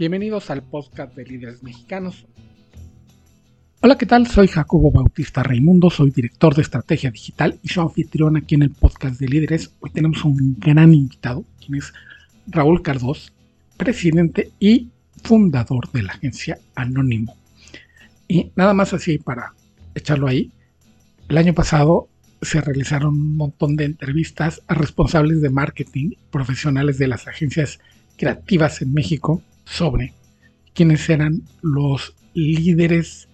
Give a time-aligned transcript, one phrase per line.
[0.00, 2.24] Bienvenidos al podcast de líderes mexicanos.
[3.82, 4.26] Hola, ¿qué tal?
[4.26, 8.70] Soy Jacobo Bautista Raimundo, soy director de estrategia digital y su anfitrión aquí en el
[8.70, 9.74] podcast de líderes.
[9.78, 11.92] Hoy tenemos un gran invitado, quien es
[12.46, 13.34] Raúl Cardós,
[13.76, 14.88] presidente y
[15.22, 17.36] fundador de la agencia Anónimo.
[18.26, 19.52] Y nada más así para
[19.94, 20.50] echarlo ahí.
[21.28, 22.08] El año pasado
[22.40, 27.80] se realizaron un montón de entrevistas a responsables de marketing profesionales de las agencias
[28.16, 30.12] creativas en México sobre
[30.74, 33.28] quiénes eran los líderes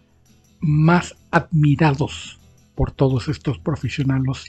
[0.61, 2.39] más admirados
[2.75, 4.45] por todos estos profesionales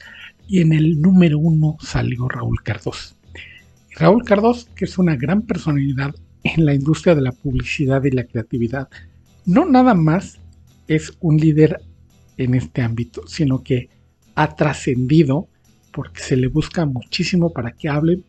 [0.47, 3.15] y en el número uno salió Raúl Cardós.
[3.95, 6.13] Raúl Cardós, que es una gran personalidad
[6.43, 8.89] en la industria de la publicidad y la creatividad,
[9.45, 10.39] no nada más
[10.87, 11.81] es un líder
[12.37, 13.89] en este ámbito, sino que
[14.35, 15.47] ha trascendido
[15.91, 18.19] porque se le busca muchísimo para que hable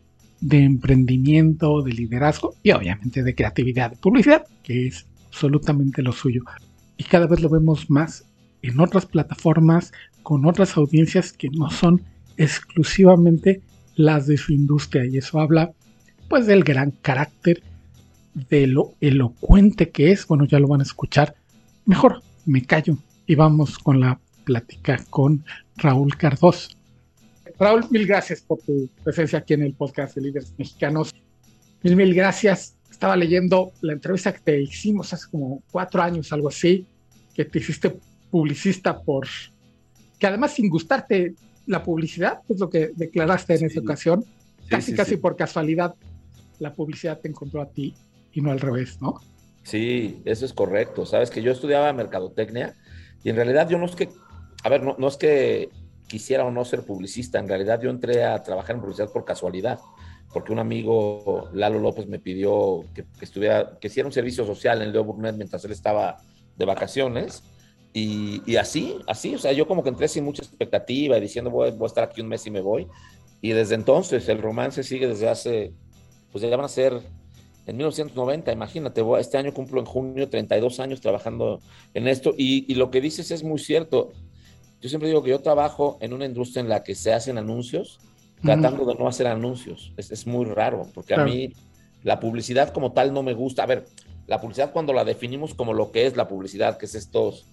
[0.40, 6.42] de emprendimiento, de liderazgo y obviamente de creatividad, de publicidad, que es absolutamente lo suyo.
[6.96, 8.24] Y cada vez lo vemos más
[8.62, 12.02] en otras plataformas, con otras audiencias que no son
[12.36, 13.62] exclusivamente
[13.96, 15.04] las de su industria.
[15.04, 15.72] Y eso habla
[16.28, 17.62] pues del gran carácter,
[18.50, 20.26] de lo elocuente que es.
[20.26, 21.34] Bueno, ya lo van a escuchar.
[21.86, 25.44] Mejor me callo y vamos con la plática con
[25.76, 26.77] Raúl Cardós.
[27.58, 31.12] Raúl, mil gracias por tu presencia aquí en el podcast de Líderes Mexicanos.
[31.82, 32.76] Mil, mil gracias.
[32.88, 36.86] Estaba leyendo la entrevista que te hicimos hace como cuatro años, algo así,
[37.34, 37.98] que te hiciste
[38.30, 39.26] publicista por,
[40.18, 41.34] que además sin gustarte
[41.66, 44.24] la publicidad, es lo que declaraste en esa ocasión,
[44.68, 45.94] casi, casi por casualidad,
[46.60, 47.94] la publicidad te encontró a ti
[48.32, 49.20] y no al revés, ¿no?
[49.64, 51.06] Sí, eso es correcto.
[51.06, 52.74] Sabes que yo estudiaba mercadotecnia
[53.24, 54.08] y en realidad yo no es que,
[54.62, 55.70] a ver, no, no es que
[56.08, 57.38] quisiera o no ser publicista.
[57.38, 59.78] En realidad yo entré a trabajar en publicidad por casualidad,
[60.32, 64.92] porque un amigo, Lalo López, me pidió que, estuviera, que hiciera un servicio social en
[64.92, 66.16] Leo Burnett mientras él estaba
[66.56, 67.44] de vacaciones.
[67.92, 71.70] Y, así, así, o sea, yo como que entré sin mucha expectativa y diciendo voy,
[71.70, 72.86] a estar aquí un mes y me voy.
[73.40, 75.72] Y desde entonces el romance sigue desde hace,
[76.30, 77.00] pues ya van a ser
[77.66, 81.60] en 1990, imagínate, este año cumplo en junio 32 años trabajando
[81.92, 84.12] en esto y lo que dices es muy cierto.
[84.80, 87.98] Yo siempre digo que yo trabajo en una industria en la que se hacen anuncios,
[88.42, 89.92] tratando de no hacer anuncios.
[89.96, 91.52] Es, es muy raro, porque a mí
[92.02, 93.64] la publicidad como tal no me gusta.
[93.64, 93.86] A ver,
[94.26, 97.46] la publicidad cuando la definimos como lo que es la publicidad, que es estos,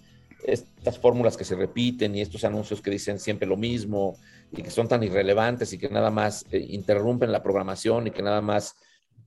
[0.43, 4.17] estas fórmulas que se repiten y estos anuncios que dicen siempre lo mismo
[4.51, 8.21] y que son tan irrelevantes y que nada más eh, interrumpen la programación y que
[8.21, 8.75] nada más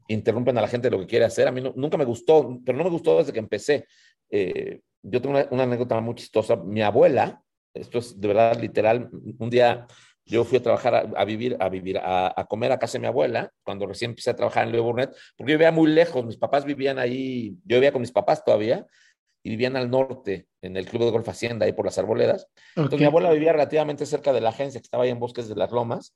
[0.09, 1.49] interrumpen a la gente lo que quiere hacer.
[1.49, 3.87] A mí nunca me gustó, pero no me gustó desde que empecé.
[4.31, 6.57] Eh, yo tengo una, una, anécdota muy chistosa.
[6.57, 7.43] Mi abuela,
[7.75, 9.11] esto es de verdad literal.
[9.39, 9.87] Un día
[10.25, 13.51] yo fui a trabajar, a, vivir, a vivir, a, comer a casa de mi abuela,
[13.63, 16.67] cuando recién empecé a trabajar en Leo Burnett, porque yo vivía muy lejos, mis papás
[16.67, 18.87] vivían ahí, yo vivía con mis papás todavía,
[19.43, 22.49] y vivían al norte, en el Club de Golf Hacienda, ahí por las Arboledas.
[22.77, 25.55] Entonces mi abuela vivía relativamente cerca de la agencia, que estaba ahí en Bosques de
[25.55, 26.15] las Lomas,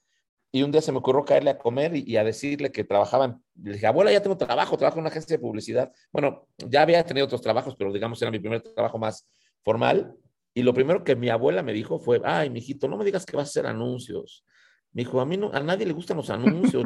[0.55, 3.43] y un día se me ocurrió caerle a comer y, a decirle que trabajaban.
[3.63, 5.91] Le dije, abuela, ya tengo trabajo, trabajo en una agencia de publicidad.
[6.13, 9.27] Bueno, ya había tenido otros trabajos, pero digamos era mi primer trabajo más
[9.65, 10.15] formal.
[10.55, 13.37] Y lo primero que mi abuela me dijo fue, ay, mijito, no me digas que
[13.37, 14.45] vas a hacer anuncios.
[14.93, 16.85] Me dijo, a mí no, a nadie le gustan los anuncios.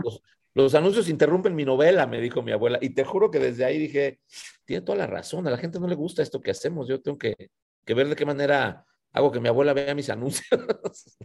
[0.55, 2.79] Los, anuncios interrumpen mi novela, me dijo mi abuela.
[2.81, 4.21] Y te juro que desde ahí dije,
[4.65, 6.89] tiene toda la razón, a la gente no le gusta esto que hacemos.
[6.89, 7.51] Yo tengo que,
[7.87, 10.49] ver de qué manera hago que mi abuela vea mis anuncios.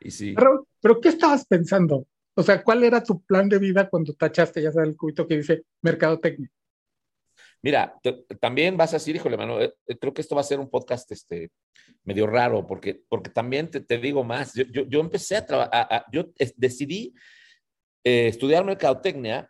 [0.00, 0.34] y sí.
[0.34, 2.06] Pero, pero, ¿qué estabas pensando?
[2.34, 5.36] O sea, ¿cuál era tu plan de vida cuando tachaste, ya sabes, el cubito que
[5.36, 6.50] dice mercadotecnia?
[7.62, 7.96] Mira,
[8.40, 10.68] también vas a decir, híjole, mano, eh, eh, creo que esto va a ser un
[10.68, 11.50] podcast este,
[12.02, 14.52] medio raro, porque, porque también te, te digo más.
[14.54, 17.14] Yo, yo, yo empecé a trabajar, yo decidí
[18.04, 19.48] eh, estudiar mercadotecnia.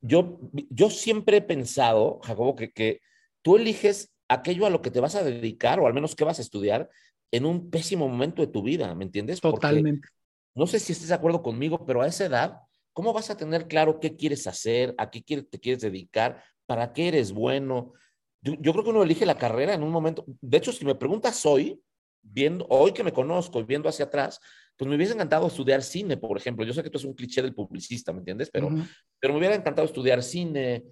[0.00, 3.00] Yo, yo siempre he pensado, Jacobo, que, que
[3.42, 6.38] tú eliges aquello a lo que te vas a dedicar, o al menos que vas
[6.38, 6.88] a estudiar,
[7.32, 9.40] en un pésimo momento de tu vida, ¿me entiendes?
[9.40, 10.08] Totalmente.
[10.08, 10.16] Porque,
[10.54, 12.60] no sé si estés de acuerdo conmigo, pero a esa edad,
[12.94, 16.42] ¿cómo vas a tener claro qué quieres hacer, a qué te quieres dedicar?
[16.66, 17.92] ¿Para qué eres bueno?
[18.40, 20.24] Yo, yo, creo que uno elige la carrera en un momento.
[20.40, 21.80] De hecho, si me preguntas hoy,
[22.22, 24.40] viendo, hoy que me conozco y viendo hacia atrás,
[24.76, 26.64] pues me hubiese encantado estudiar cine, por ejemplo.
[26.64, 28.50] Yo sé que esto es un cliché del publicista, ¿me entiendes?
[28.50, 28.88] Pero, uh -huh.
[29.18, 30.84] pero me hubiera encantado estudiar cine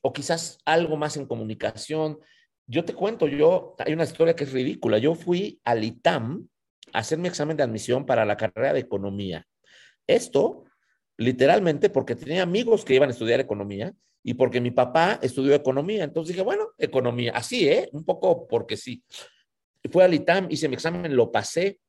[0.00, 2.18] o quizás algo más en comunicación.
[2.66, 4.98] Yo te cuento, yo, hay una historia que es ridícula.
[4.98, 6.48] Yo fui al ITAM
[6.92, 9.46] a hacer mi examen de admisión para la carrera de economía.
[10.06, 10.64] Esto,
[11.16, 16.04] literalmente, porque tenía amigos que iban a estudiar economía y porque mi papá estudió economía.
[16.04, 17.88] Entonces dije, bueno, economía, así, ¿eh?
[17.92, 19.02] Un poco porque sí.
[19.90, 21.80] Fui al ITAM, hice mi examen, lo pasé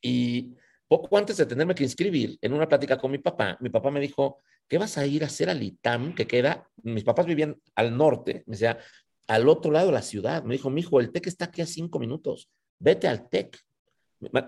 [0.00, 0.54] y
[0.86, 4.00] poco antes de tenerme que inscribir en una plática con mi papá, mi papá me
[4.00, 6.68] dijo, ¿qué vas a ir a hacer al ITAM que queda?
[6.82, 8.78] Mis papás vivían al norte, me decía,
[9.26, 10.42] al otro lado de la ciudad.
[10.44, 13.58] Me dijo, mi hijo, el TEC está aquí a cinco minutos, vete al TEC.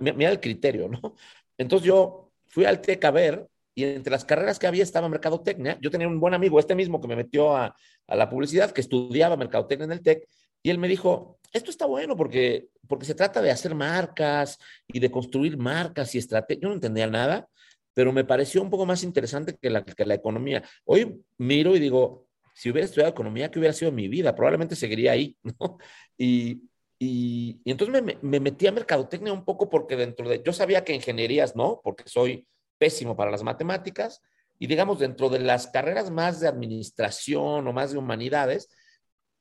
[0.00, 1.14] Mira el criterio, ¿no?
[1.56, 3.46] Entonces yo fui al TEC a ver
[3.76, 5.78] y entre las carreras que había estaba mercadotecnia.
[5.82, 7.76] Yo tenía un buen amigo, este mismo que me metió a,
[8.08, 10.26] la publicidad, que estudiaba mercadotecnia en el TEC,
[10.62, 14.58] y él me dijo, esto está bueno porque, porque se trata de hacer marcas
[14.88, 16.62] y de construir marcas y estrategias.
[16.62, 17.48] Yo no entendía nada,
[17.92, 20.62] pero me pareció un poco más interesante que la, que la economía.
[20.86, 24.34] Hoy miro y digo, si hubiera estudiado economía, ¿qué hubiera sido mi vida?
[24.34, 25.36] Probablemente seguiría ahí,
[26.16, 26.62] y,
[26.98, 30.94] y entonces me, me, metí a mercadotecnia un poco porque dentro de, yo sabía que
[30.94, 32.46] ingenierías no, porque soy
[32.78, 34.22] pésimo para las matemáticas,
[34.58, 38.68] y digamos, dentro de las carreras más de administración o más de humanidades,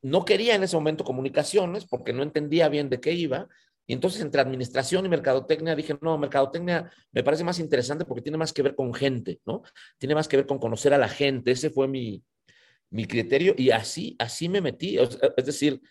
[0.02, 3.48] no quería en ese momento comunicaciones porque no entendía bien de qué iba.
[3.88, 8.38] Y entonces entre administración y mercadotecnia dije, no, mercadotecnia me parece más interesante porque tiene
[8.38, 9.64] más que ver con gente, ¿no?
[9.98, 11.52] Tiene más que ver con conocer a la gente.
[11.52, 12.24] Ese fue mi,
[12.90, 14.98] mi criterio y así, así me metí.
[14.98, 15.82] Es decir,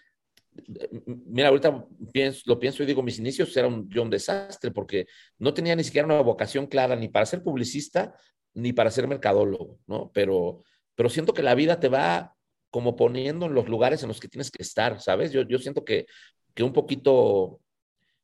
[1.07, 5.07] mira, ahorita pienso, lo pienso y digo, mis inicios eran yo un desastre porque
[5.39, 8.15] no tenía ni siquiera una vocación clara ni para ser publicista
[8.55, 10.11] ni para ser mercadólogo, ¿no?
[10.15, 10.63] Pero,
[10.95, 12.35] pero siento que la vida te va
[12.71, 15.33] como poniendo en los lugares en los que tienes que estar, ¿sabes?
[15.33, 16.07] Yo, yo siento que,
[16.55, 17.61] que un poquito,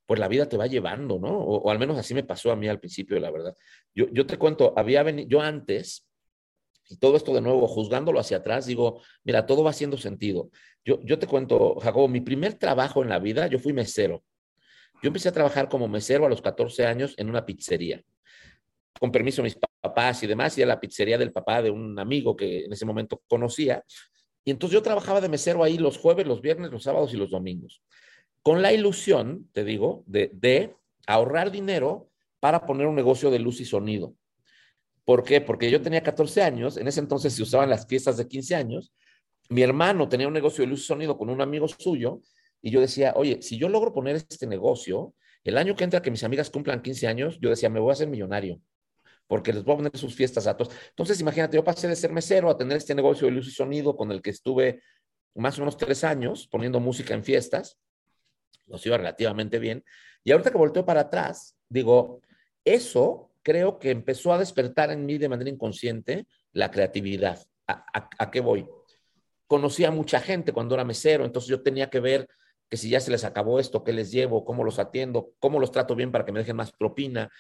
[0.06, 1.37] pues la vida te va llevando, ¿no?
[1.38, 3.55] O, o, al menos así me pasó a mí al principio, la verdad.
[3.94, 6.09] Yo, yo te cuento, había venido, yo antes,
[6.90, 10.50] y todo esto de nuevo, juzgándolo hacia atrás, digo, mira, todo va haciendo sentido.
[10.84, 14.25] Yo, yo te cuento, Jacobo, mi primer trabajo en la vida, yo fui mesero.
[15.02, 18.04] Yo empecé a trabajar como mesero a los 14 años en una pizzería
[19.00, 21.98] con permiso de mis papás y demás, y a la pizzería del papá de un
[21.98, 23.82] amigo que en ese momento conocía.
[24.44, 27.31] Y entonces yo trabajaba de mesero ahí los jueves, los viernes, los sábados y los
[27.31, 27.82] domingos,
[28.43, 30.75] con la ilusión, te digo, de, de
[31.06, 32.10] ahorrar dinero
[32.40, 34.14] para poner un negocio de luz y sonido.
[35.10, 35.40] ¿Por qué?
[35.40, 38.92] Porque yo tenía 14 años, en ese entonces se usaban las fiestas de 15 años,
[39.48, 42.20] mi hermano tenía un negocio de luz y sonido con un amigo suyo,
[42.62, 45.12] y yo decía, oye, si yo logro poner este negocio,
[45.42, 47.94] el año que entra que mis amigas cumplan 15 años, yo decía, me voy a
[47.94, 48.60] hacer millonario
[49.26, 50.72] porque les voy a poner sus fiestas a todos.
[50.90, 53.96] Entonces, imagínate, yo pasé de ser mesero a tener este negocio de luz y sonido
[53.96, 54.80] con el que estuve
[55.34, 57.80] más o menos tres años poniendo música en fiestas.
[58.66, 59.84] Nos iba relativamente bien.
[60.22, 62.20] Y ahorita que volteo para atrás, digo,
[62.64, 67.44] eso creo que empezó a despertar en mí de manera inconsciente la creatividad.
[67.66, 67.84] ¿A,
[68.19, 68.66] a, qué voy?
[69.46, 72.28] Conocí a mucha gente cuando era mesero, entonces yo tenía que ver
[72.69, 75.72] que si ya se les acabó esto, qué les llevo, cómo los atiendo, cómo los
[75.72, 77.31] trato bien para que me dejen más propina,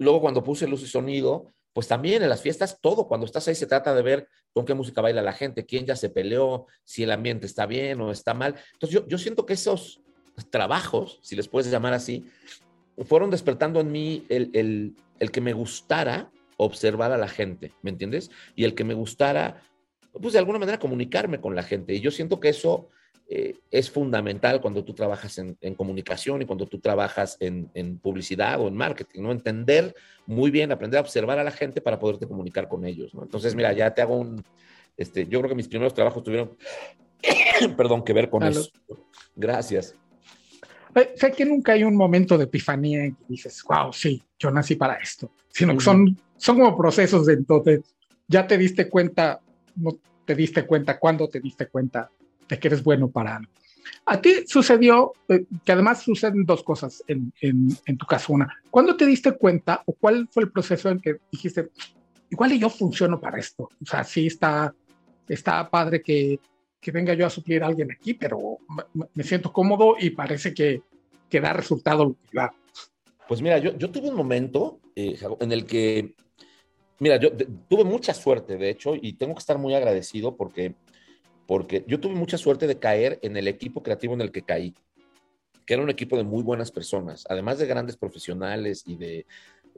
[0.00, 3.54] Luego cuando puse luz y sonido, pues también en las fiestas, todo, cuando estás ahí
[3.54, 7.02] se trata de ver con qué música baila la gente, quién ya se peleó, si
[7.02, 8.56] el ambiente está bien o está mal.
[8.72, 10.00] Entonces yo, yo siento que esos
[10.48, 12.24] trabajos, si les puedes llamar así,
[13.04, 17.90] fueron despertando en mí el, el, el que me gustara observar a la gente, ¿me
[17.90, 18.30] entiendes?
[18.54, 19.62] Y el que me gustara,
[20.12, 21.94] pues de alguna manera comunicarme con la gente.
[21.94, 22.88] Y yo siento que eso
[23.28, 27.98] eh, es fundamental cuando tú trabajas en, en, comunicación y cuando tú trabajas en, en,
[27.98, 29.32] publicidad o en marketing, ¿no?
[29.32, 29.94] Entender
[30.26, 33.22] muy bien, aprender a observar a la gente para poderte comunicar con ellos, ¿no?
[33.22, 34.44] Entonces, mira, ya te hago un,
[34.96, 36.56] este, yo creo que mis primeros trabajos tuvieron,
[37.76, 38.60] perdón, que ver con Hello.
[38.60, 38.70] eso.
[39.34, 39.94] Gracias.
[41.14, 44.74] Sé que nunca hay un momento de epifanía en que dices, wow, sí, yo nací
[44.74, 47.80] para esto, sino que son, son como procesos de entonces,
[48.26, 49.40] ya te diste cuenta,
[49.76, 52.10] no te diste cuenta, cuándo te diste cuenta
[52.48, 53.50] de que eres bueno para algo.
[54.06, 58.32] A ti sucedió, eh, que además suceden dos cosas en, en, en, tu caso.
[58.32, 61.70] Una, ¿cuándo te diste cuenta o cuál fue el proceso en que dijiste,
[62.30, 63.64] igual yo funciono para esto?
[63.80, 64.74] O sea, sí está,
[65.28, 66.40] está padre que,
[66.80, 68.58] que venga yo a suplir a alguien aquí, pero
[69.14, 70.82] me siento cómodo y parece que,
[71.28, 72.54] que da resultado lo que da.
[73.28, 76.14] Pues mira, yo, yo tuve un momento eh, en el que,
[76.98, 80.74] mira, yo de, tuve mucha suerte, de hecho, y tengo que estar muy agradecido porque
[81.46, 84.72] porque yo tuve mucha suerte de caer en el equipo creativo en el que caí,
[85.66, 89.26] que era un equipo de muy buenas personas, además de grandes profesionales y de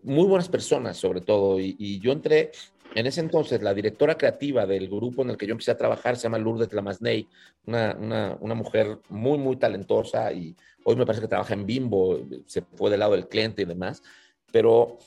[0.03, 1.59] muy buenas personas sobre todo.
[1.59, 2.51] Y, y yo entré,
[2.95, 6.17] en ese entonces, la directora creativa del grupo en el que yo empecé a trabajar
[6.17, 7.29] se llama Lourdes Lamasney,
[7.67, 12.21] una, una, una mujer muy, muy talentosa y hoy me parece que trabaja en Bimbo,
[12.47, 14.03] se fue del lado del cliente y demás,
[14.51, 14.99] pero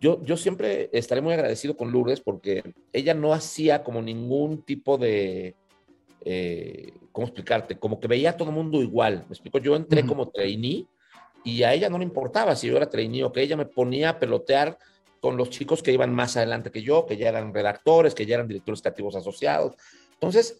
[0.00, 4.98] yo, yo siempre estaré muy agradecido con Lourdes porque ella no hacía como ningún tipo
[4.98, 5.54] de
[6.24, 7.78] eh, ¿cómo explicarte?
[7.78, 9.24] Como que veía a todo el mundo igual.
[9.28, 10.08] Me explico, yo entré uh -huh.
[10.08, 10.86] como trainee
[11.44, 14.10] y a ella no le importaba si yo era trainee o que ella me ponía
[14.10, 14.76] a pelotear
[15.20, 18.36] con los chicos que iban más adelante que yo, que ya eran redactores, que ya
[18.36, 19.76] eran directores creativos asociados.
[20.14, 20.58] Entonces,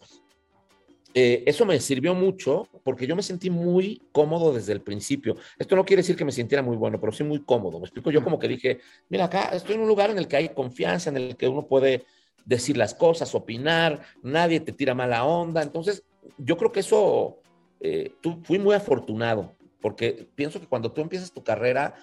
[1.12, 5.36] eh, eso me sirvió mucho porque yo me sentí muy cómodo desde el principio.
[5.58, 7.80] Esto no quiere decir que me sintiera muy bueno, pero sí muy cómodo.
[7.80, 10.36] Me explico, yo como que dije, mira, acá estoy en un lugar en el que
[10.36, 12.04] hay confianza, en el que uno puede
[12.44, 15.62] decir las cosas, opinar, nadie te tira mala onda.
[15.62, 16.04] Entonces,
[16.38, 17.38] yo creo que eso,
[17.80, 21.94] eh, tú fui muy afortunado, porque pienso que cuando tú empiezas tu carrera,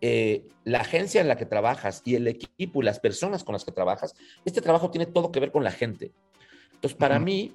[0.00, 3.64] eh, la agencia en la que trabajas y el equipo y las personas con las
[3.64, 6.12] que trabajas, este trabajo tiene todo que ver con la gente.
[6.74, 7.54] Entonces, para mí,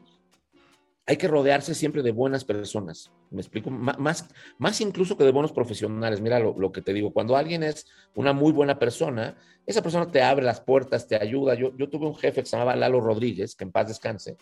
[1.06, 3.12] hay que rodearse siempre de buenas personas.
[3.30, 6.22] Me explico, más, más incluso que de buenos profesionales.
[6.22, 10.22] Mira lo, que te digo, cuando alguien es una muy buena persona, esa persona te
[10.22, 11.56] abre las puertas, te ayuda.
[11.56, 14.38] Yo, yo tuve un jefe que se llamaba Lalo Rodríguez, que en paz descanse,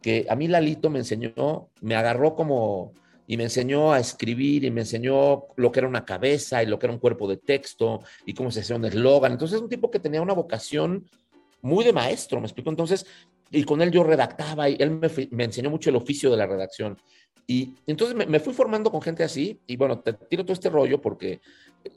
[0.00, 2.92] que a mí Lalito me enseñó, me agarró como
[3.26, 6.78] y me enseñó a escribir y me enseñó lo que era una cabeza y lo
[6.78, 9.32] que era un cuerpo de texto y cómo se hacía un eslogan.
[9.32, 11.08] Entonces es un tipo que tenía una vocación
[11.62, 12.70] muy de maestro, me explico.
[12.70, 13.06] Entonces
[13.50, 14.90] y con él yo redactaba y él
[15.30, 16.98] me, enseñó mucho el oficio de la redacción.
[17.46, 21.00] Y entonces me, fui formando con gente así y bueno, te tiro todo este rollo
[21.00, 21.40] porque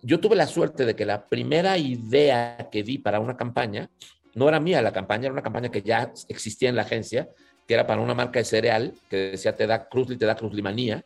[0.03, 3.89] yo tuve la suerte de que la primera idea que di para una campaña,
[4.35, 7.29] no era mía la campaña, era una campaña que ya existía en la agencia,
[7.67, 11.03] que era para una marca de cereal que decía te da Cruzli, te da Cruzlimanía.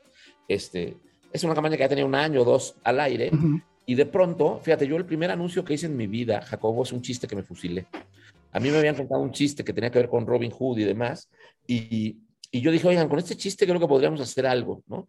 [0.48, 0.98] Este,
[1.32, 3.32] es una campaña que ya tenía un año o dos al aire.
[3.86, 6.92] Y de pronto, fíjate, yo el primer anuncio que hice en mi vida, Jacobo, es
[6.94, 7.88] un chiste que me fusilé.
[8.52, 10.84] A mí me habían contado un chiste que tenía que ver con Robin Hood y
[10.84, 11.30] demás,
[11.68, 12.20] y,
[12.52, 15.08] yo dije, oigan, con este chiste creo que podríamos hacer algo, ¿no?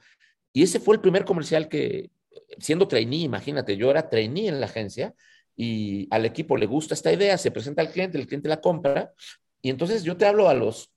[0.51, 2.11] Y ese fue el primer comercial que,
[2.59, 5.15] siendo trainee, imagínate, yo era trainee en la agencia
[5.55, 9.13] y al equipo le gusta esta idea, se presenta al cliente, el cliente la compra,
[9.61, 10.91] y entonces yo te hablo a los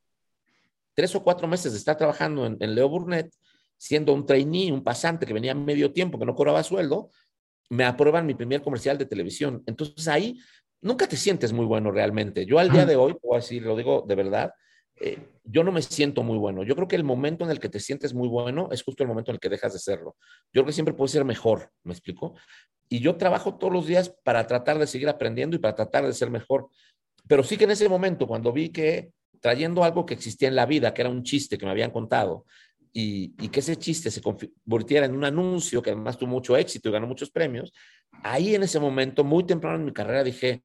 [0.94, 3.34] tres o cuatro meses de estar trabajando en, en Leo Burnett,
[3.78, 7.12] siendo un trainee, un pasante que venía medio tiempo, que no cobraba sueldo,
[7.70, 9.64] me aprueban mi primer comercial de televisión.
[9.66, 10.40] Entonces ahí
[10.82, 12.46] nunca te sientes muy bueno realmente.
[12.46, 14.54] Yo al día de hoy, puedo decir, lo digo de verdad,
[15.00, 16.64] eh, yo no me siento muy bueno.
[16.64, 19.10] Yo creo que el momento en el que te sientes muy bueno es justo el
[19.10, 20.16] momento en el que dejas de serlo.
[20.48, 22.36] Yo creo que siempre puedes ser mejor, ¿me explico?
[22.90, 26.14] Y yo trabajo todos los días para tratar de seguir aprendiendo y para tratar de
[26.14, 26.70] ser mejor.
[27.28, 30.66] Pero sí que en ese momento, cuando vi que trayendo algo que existía en la
[30.66, 32.46] vida, que era un chiste que me habían contado,
[33.00, 36.90] y, y, que ese chiste se convirtiera en un anuncio que además tuvo mucho éxito
[36.90, 37.72] y ganó muchos premios,
[38.24, 40.64] ahí en ese momento, muy temprano en mi carrera, dije,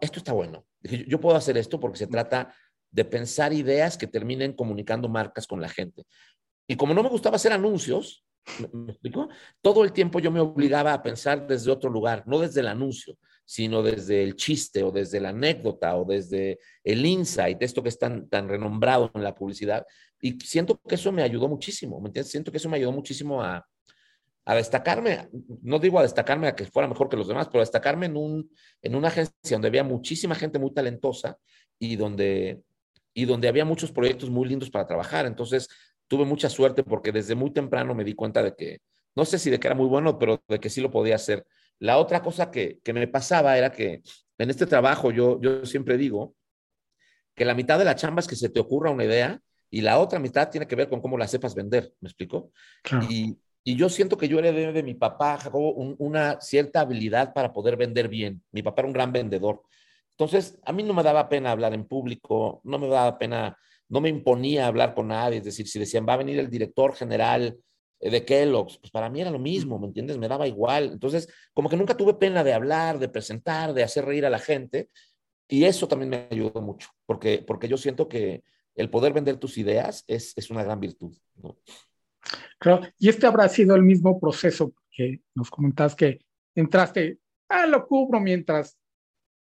[0.00, 0.66] esto está bueno.
[0.80, 2.52] Dije, yo puedo hacer esto porque se trata
[2.90, 6.02] de pensar ideas que terminen comunicando marcas con la gente.
[6.66, 8.24] Y como no me gustaba hacer anuncios,
[8.72, 9.28] ¿me, explico?
[9.62, 13.16] Todo el tiempo yo me obligaba a pensar desde otro lugar, no desde el anuncio,
[13.48, 17.98] sino desde el chiste o desde la anécdota o desde el insight, esto que es
[17.98, 19.86] tan, tan renombrado en la publicidad.
[20.20, 22.30] Y siento que eso me ayudó muchísimo, ¿me entiendes?
[22.30, 23.66] Siento que eso me ayudó muchísimo a,
[24.44, 25.30] a destacarme,
[25.62, 28.18] no digo a destacarme a que fuera mejor que los demás, pero a destacarme en,
[28.18, 28.50] un,
[28.82, 31.38] en una agencia donde había muchísima gente muy talentosa
[31.78, 32.60] y donde,
[33.14, 35.24] y donde había muchos proyectos muy lindos para trabajar.
[35.24, 35.70] Entonces,
[36.06, 38.80] tuve mucha suerte porque desde muy temprano me di cuenta de que,
[39.16, 41.46] no sé si de que era muy bueno, pero de que sí lo podía hacer.
[41.80, 44.02] La otra cosa que, que me pasaba era que
[44.38, 46.34] en este trabajo yo, yo siempre digo
[47.34, 49.98] que la mitad de la chamba es que se te ocurra una idea y la
[49.98, 52.52] otra mitad tiene que ver con cómo la sepas vender, ¿me explico?
[53.08, 57.52] Y, y yo siento que yo heredé de mi papá, Jacobo, una cierta habilidad para
[57.52, 58.42] poder vender bien.
[58.50, 59.62] Mi papá era un gran vendedor.
[60.12, 63.56] Entonces, a mí no me daba pena hablar en público, no me daba pena,
[63.88, 65.38] no me imponía hablar con nadie.
[65.38, 67.56] Es decir, si decían, va a venir el director general
[68.00, 70.18] de Kellogg's, pues para mí era lo mismo, ¿me entiendes?
[70.18, 70.92] Me daba igual.
[70.92, 74.38] Entonces, como que nunca tuve pena de hablar, de presentar, de hacer reír a la
[74.38, 74.88] gente.
[75.48, 79.58] Y eso también me ayudó mucho, porque, porque yo siento que el poder vender tus
[79.58, 81.16] ideas es, es una gran virtud.
[81.36, 81.56] ¿no?
[82.58, 86.20] Claro, y este habrá sido el mismo proceso que nos comentas que
[86.54, 88.78] entraste, ah, lo cubro mientras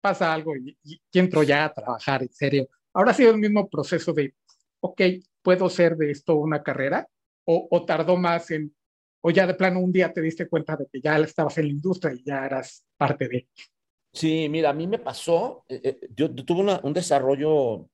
[0.00, 0.76] pasa algo y,
[1.12, 2.68] entro ya a trabajar en serio.
[2.92, 4.34] ¿Habrá sido el mismo proceso de,
[4.80, 5.00] ok,
[5.42, 7.08] puedo ser de esto una carrera?
[7.44, 8.74] ¿O, o tardó más en,
[9.20, 11.72] o ya de plano un día te diste cuenta de que ya estabas en la
[11.72, 13.48] industria y ya eras parte de...
[14.12, 17.88] Sí, mira, a mí me pasó, eh, eh, yo, tuve un desarrollo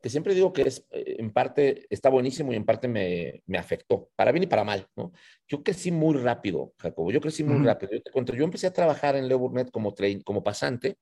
[0.00, 3.58] que siempre digo que es, eh, en parte está buenísimo y en parte me, me,
[3.58, 5.12] afectó, para bien y para mal, ¿no?
[5.48, 7.92] Yo crecí muy rápido, Jacobo, yo crecí muy rápido.
[7.92, 10.98] Yo, cuando yo empecé a trabajar en Leo Burnett como, train, como pasante,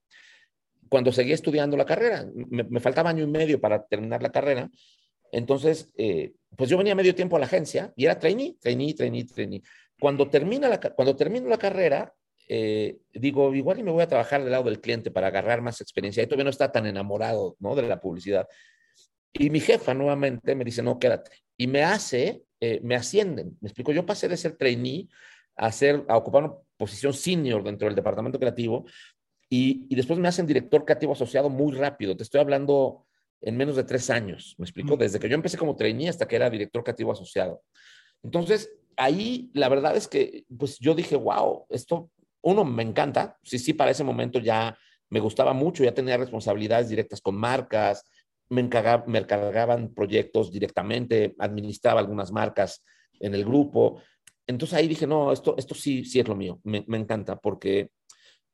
[0.88, 4.70] cuando seguía estudiando la carrera, me, faltaba año y medio para terminar la carrera,
[5.34, 9.24] entonces, eh, pues yo venía medio tiempo a la agencia y era trainee, trainee, trainee,
[9.24, 9.62] trainee.
[9.98, 12.14] Cuando, termina la, cuando termino la carrera,
[12.48, 15.80] eh, digo, igual y me voy a trabajar del lado del cliente para agarrar más
[15.80, 16.22] experiencia.
[16.22, 17.74] Y todavía no está tan enamorado, ¿no?
[17.74, 18.46] De la publicidad.
[19.32, 21.32] Y mi jefa nuevamente me dice, no, quédate.
[21.56, 23.58] Y me hace, eh, me ascienden.
[23.60, 25.08] Me explico, yo pasé de ser trainee
[25.56, 28.84] a, ser, a ocupar una posición senior dentro del departamento creativo
[29.50, 32.16] y, y después me hacen director creativo asociado muy rápido.
[32.16, 33.03] Te estoy hablando
[33.44, 36.36] en menos de tres años, me explico, desde que yo empecé como trainee hasta que
[36.36, 37.62] era director creativo asociado.
[38.22, 42.10] Entonces, ahí la verdad es que, pues yo dije, wow, esto,
[42.40, 44.76] uno, me encanta, sí, sí, para ese momento ya
[45.10, 48.04] me gustaba mucho, ya tenía responsabilidades directas con marcas,
[48.48, 52.82] me, encargaba, me encargaban proyectos directamente, administraba algunas marcas
[53.20, 54.00] en el grupo.
[54.46, 57.90] Entonces ahí dije, no, esto, esto sí, sí es lo mío, me, me encanta, porque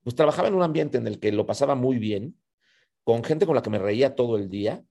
[0.03, 2.35] pues trabajaba en un ambiente en el que lo pasaba muy bien,
[3.05, 4.83] con gente con la que me reía todo el día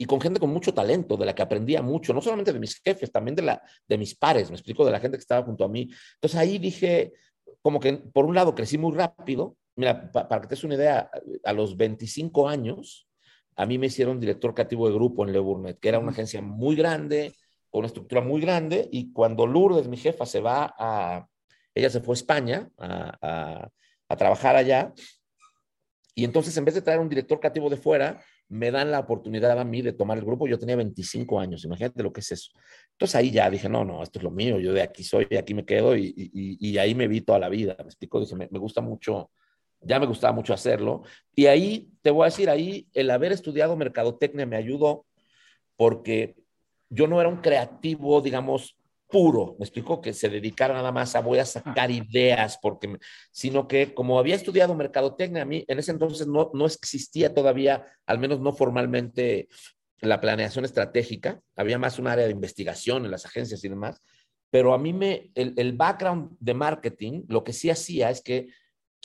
[0.00, 2.80] y con gente con mucho talento, de la que aprendía mucho, no solamente de mis
[2.80, 5.62] jefes, también de, la, de mis pares, me explico, de la gente que estaba junto
[5.62, 5.90] a mí.
[6.14, 7.12] Entonces ahí dije,
[7.60, 11.10] como que por un lado crecí muy rápido, mira, para que te des una idea,
[11.44, 13.08] a los 25 años,
[13.56, 16.40] a mí me hicieron director creativo de grupo en Le Burnett, que era una agencia
[16.40, 17.34] muy grande,
[17.68, 21.26] con una estructura muy grande, y cuando Lourdes, mi jefa, se va a,
[21.74, 23.70] ella se fue a España a, a,
[24.08, 24.94] a trabajar allá,
[26.20, 29.58] y entonces, en vez de traer un director creativo de fuera, me dan la oportunidad
[29.58, 30.46] a mí de tomar el grupo.
[30.46, 32.50] Yo tenía 25 años, imagínate lo que es eso.
[32.90, 35.38] Entonces ahí ya dije, no, no, esto es lo mío, yo de aquí soy, de
[35.38, 37.74] aquí me quedo y, ahí me vi toda la vida.
[37.78, 39.30] Me explico, dije, me, me, gusta mucho,
[39.80, 41.04] ya me gustaba mucho hacerlo.
[41.34, 45.06] Y ahí, te voy a decir, ahí el haber estudiado mercadotecnia me ayudó
[45.74, 46.36] porque
[46.90, 48.76] yo no era un creativo, digamos,
[49.10, 52.98] puro, me explicó que se dedicara nada más a voy a sacar ideas, porque,
[53.32, 57.84] sino que como había estudiado mercadotecnia, a mí en ese entonces no, no existía todavía,
[58.06, 59.48] al menos no formalmente,
[60.00, 64.00] la planeación estratégica, había más un área de investigación en las agencias y demás,
[64.50, 68.48] pero a mí me, el, el background de marketing, lo que sí hacía es que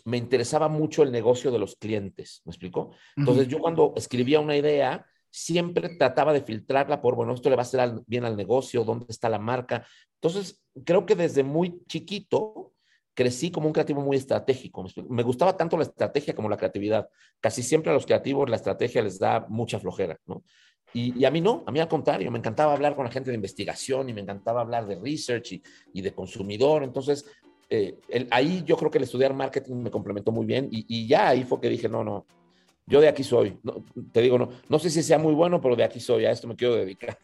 [0.06, 2.92] me interesaba mucho el negocio de los clientes, ¿me explicó?
[3.18, 3.52] Entonces uh -huh.
[3.52, 7.66] yo cuando escribía una idea, siempre trataba de filtrarla por, bueno, esto le va a
[7.66, 9.86] hacer al, bien al negocio, dónde está la marca.
[10.22, 12.72] Entonces, creo que desde muy chiquito
[13.14, 14.86] crecí como un creativo muy estratégico.
[15.10, 17.10] Me gustaba tanto la estrategia como la creatividad.
[17.42, 20.42] Casi siempre a los creativos la estrategia les da mucha flojera, ¿no?
[20.94, 23.36] Y, a mí no, a mí al contrario, me encantaba hablar con la gente de
[23.36, 25.62] investigación y me encantaba hablar de research
[25.94, 26.84] y, de consumidor.
[26.84, 27.26] Entonces,
[27.70, 28.00] eh,
[28.32, 31.44] ahí yo creo que el estudiar marketing me complementó muy bien y, y ya ahí
[31.44, 32.26] fue que dije, no, no,
[32.88, 33.58] yo de aquí soy.
[33.64, 36.26] No, te digo, no, no sé si sea muy bueno, pero de aquí soy.
[36.26, 37.18] A esto me quiero dedicar.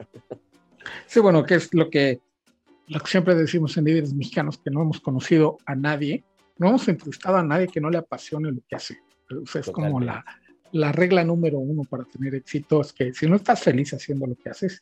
[1.06, 2.20] Sí, bueno, que es lo que,
[2.88, 6.24] lo que siempre decimos en líderes mexicanos, que no hemos conocido a nadie,
[6.58, 8.98] no hemos entrevistado a nadie que no le apasione lo que hace.
[9.30, 9.94] O sea, es Totalmente.
[9.94, 10.26] como la,
[10.74, 14.36] la regla número uno para tener éxito, es que si no estás feliz haciendo lo
[14.36, 14.82] que haces,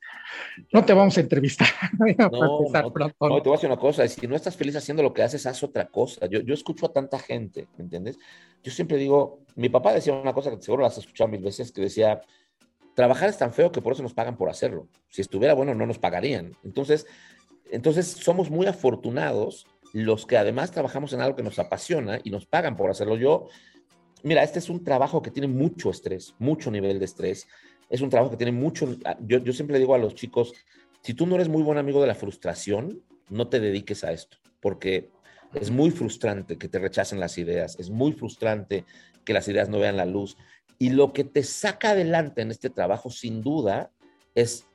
[0.72, 1.68] no te vamos a entrevistar.
[1.98, 5.14] no, no, no, te voy a decir una cosa, si no estás feliz haciendo lo
[5.14, 6.26] que haces, haz otra cosa.
[6.28, 8.18] Yo, yo escucho a tanta gente, ¿me entiendes?
[8.64, 11.72] Yo siempre digo, mi papá decía una cosa que seguro la has escuchado mil veces,
[11.72, 12.22] que decía,
[12.96, 14.88] trabajar es tan feo que por eso nos pagan por hacerlo.
[15.10, 16.56] Si estuviera bueno, no nos pagarían.
[16.64, 17.08] Entonces,
[17.72, 22.46] entonces somos muy afortunados los que además trabajamos en algo que nos apasiona y nos
[22.46, 23.18] pagan por hacerlo.
[23.18, 23.48] Yo,
[24.24, 27.48] mira, este es un trabajo que tiene mucho estrés, mucho nivel de estrés.
[27.90, 30.54] Es un trabajo que tiene mucho, yo, yo siempre digo a los chicos,
[31.02, 34.38] si tú no eres muy buen amigo de la frustración, no te dediques a esto,
[34.60, 35.10] porque
[35.54, 38.86] es muy frustrante que te rechacen las ideas, es muy frustrante
[39.24, 40.38] que las ideas no vean la luz.
[40.78, 43.92] Y lo que te saca adelante en este trabajo, sin duda,
[44.36, 44.66] es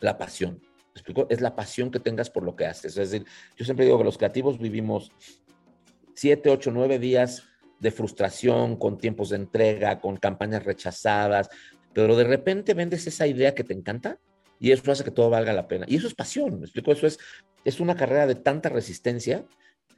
[0.00, 0.60] la pasión.
[0.94, 1.26] ¿Me explico?
[1.28, 2.96] Es la pasión que tengas por lo que haces.
[2.96, 3.26] Es decir,
[3.56, 5.10] yo siempre digo que los creativos vivimos
[6.14, 7.42] siete, ocho, nueve días
[7.84, 11.50] de frustración, con tiempos de entrega, con campañas rechazadas,
[11.92, 14.18] pero de repente vendes esa idea que te encanta
[14.58, 15.84] y eso hace que todo valga la pena.
[15.86, 16.92] Y eso es pasión, ¿me explico?
[16.92, 17.18] Eso es,
[17.62, 19.44] es una carrera de tanta resistencia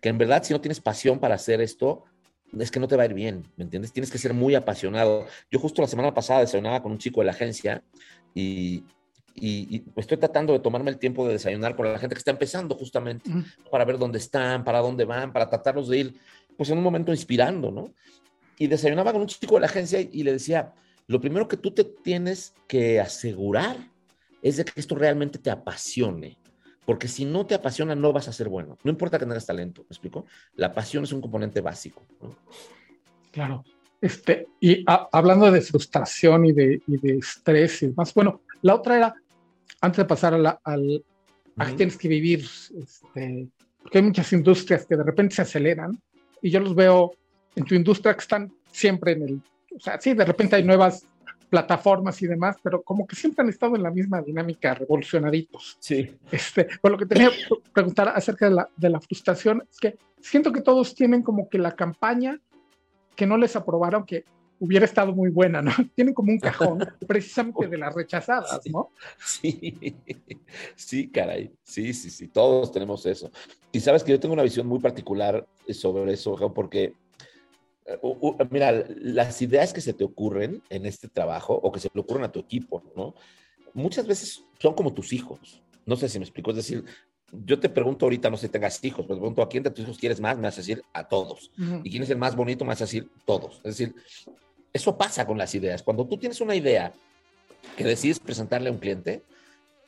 [0.01, 2.03] que en verdad si no tienes pasión para hacer esto,
[2.59, 3.92] es que no te va a ir bien, ¿me entiendes?
[3.92, 5.27] Tienes que ser muy apasionado.
[5.49, 7.85] Yo justo la semana pasada desayunaba con un chico de la agencia
[8.35, 8.83] y,
[9.33, 12.33] y, y, estoy tratando de tomarme el tiempo de desayunar con la gente que está
[12.33, 13.70] empezando justamente uh -huh.
[13.70, 16.14] para ver dónde están, para dónde van, para tratarlos de ir,
[16.57, 17.95] pues en un momento inspirando, ¿no?
[18.59, 20.73] Y desayunaba con un chico de la agencia y le decía,
[21.07, 23.77] lo primero que tú te tienes que asegurar
[24.42, 26.38] es de que esto realmente te apasione.
[26.85, 28.79] Porque si no te apasiona, no vas a ser bueno.
[28.85, 30.25] No importa que tengas talento, ¿me explico?
[30.55, 32.07] La pasión es un componente básico.
[32.23, 32.37] ¿no?
[33.33, 33.64] Claro.
[34.01, 38.75] Este, y a, hablando de frustración y de, y de, estrés y demás, bueno, la
[38.75, 39.14] otra era,
[39.81, 41.03] antes de pasar a la, al, uh
[41.57, 41.77] -huh.
[41.77, 43.49] tienes que vivir, este,
[43.83, 46.01] porque hay muchas industrias que de repente se aceleran
[46.47, 47.13] y yo los veo
[47.57, 49.43] en tu industria que están siempre en el,
[49.75, 51.05] o sea, sí, de repente hay nuevas
[51.51, 55.77] plataformas y demás, pero como que siempre han estado en la misma dinámica, revolucionaditos.
[55.81, 56.17] Sí.
[56.31, 59.99] Este, por lo que tenía que preguntar acerca de la, de la frustración, es que
[60.21, 62.39] siento que todos tienen como que la campaña
[63.17, 64.25] que no les aprobaron, que
[64.59, 65.71] hubiera estado muy buena, ¿no?
[65.95, 68.90] Tienen como un cajón precisamente de las rechazadas, ¿no?
[69.19, 69.97] Sí,
[70.75, 73.31] sí, caray, sí, sí, sí, todos tenemos eso.
[73.73, 76.95] Y sabes que yo tengo una visión muy particular sobre eso, porque
[78.51, 82.25] mira, las ideas que se te ocurren en este trabajo o que se le ocurren
[82.25, 83.14] a tu equipo, ¿no?
[83.75, 85.62] Muchas veces son como tus hijos.
[85.85, 86.51] No sé si me explico.
[86.51, 86.85] Es decir,
[87.33, 89.71] yo te pregunto ahorita, no sé si tengas hijos, pero te pregunto a quién de
[89.71, 91.53] tus hijos quieres más, me vas a decir a todos.
[91.85, 93.57] Y quién es el más bonito, me vas a decir todos.
[93.64, 93.95] Es decir,
[94.72, 95.83] eso pasa con las ideas.
[95.83, 96.92] Cuando tú tienes una idea
[97.76, 99.22] que decides presentarle a un cliente,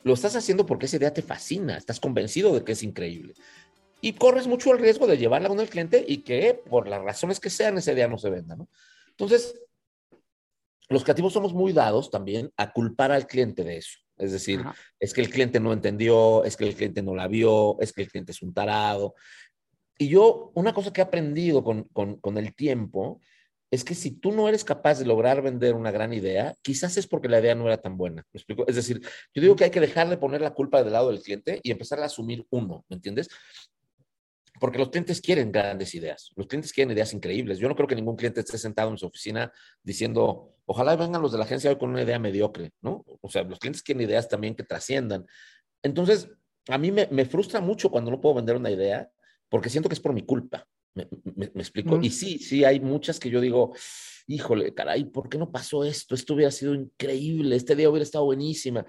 [0.03, 3.33] lo estás haciendo porque esa idea te fascina, estás convencido de que es increíble.
[4.01, 7.39] Y corres mucho el riesgo de llevarla uno al cliente y que por las razones
[7.39, 8.69] que sean ese día no se venda, ¿no?
[9.09, 9.61] Entonces,
[10.87, 13.99] los creativos somos muy dados también a culpar al cliente de eso.
[14.17, 14.63] Es decir,
[14.99, 18.01] es que el cliente no entendió, es que el cliente no la vio, es que
[18.01, 19.15] el cliente es un tarado.
[19.97, 23.21] Y yo, una cosa que he aprendido con, con, con el tiempo
[23.71, 27.07] es que si tú no eres capaz de lograr vender una gran idea, quizás es
[27.07, 28.25] porque la idea no era tan buena.
[28.33, 29.01] Es decir,
[29.33, 31.71] yo digo que hay que dejar de poner la culpa del lado del cliente y
[31.71, 33.29] empezar a asumir uno, ¿me entiendes?
[34.59, 37.59] Porque los clientes quieren grandes ideas, los clientes quieren ideas increíbles.
[37.59, 39.51] Yo no creo que ningún cliente esté sentado en su oficina
[39.83, 43.05] diciendo, ojalá vengan los de la agencia hoy con una idea mediocre, ¿no?
[43.21, 45.25] O sea, los clientes quieren ideas también que trasciendan.
[45.83, 46.29] Entonces,
[46.67, 49.09] a mí me frustra mucho cuando no puedo vender una idea
[49.47, 50.67] porque siento que es por mi culpa.
[50.93, 51.99] ¿Me, explico?
[52.01, 53.73] Y sí, sí, hay muchas que yo digo,
[54.27, 56.15] híjole, caray, ¿por qué no pasó esto?
[56.15, 58.85] Esto hubiera sido increíble, este día hubiera estado buenísima.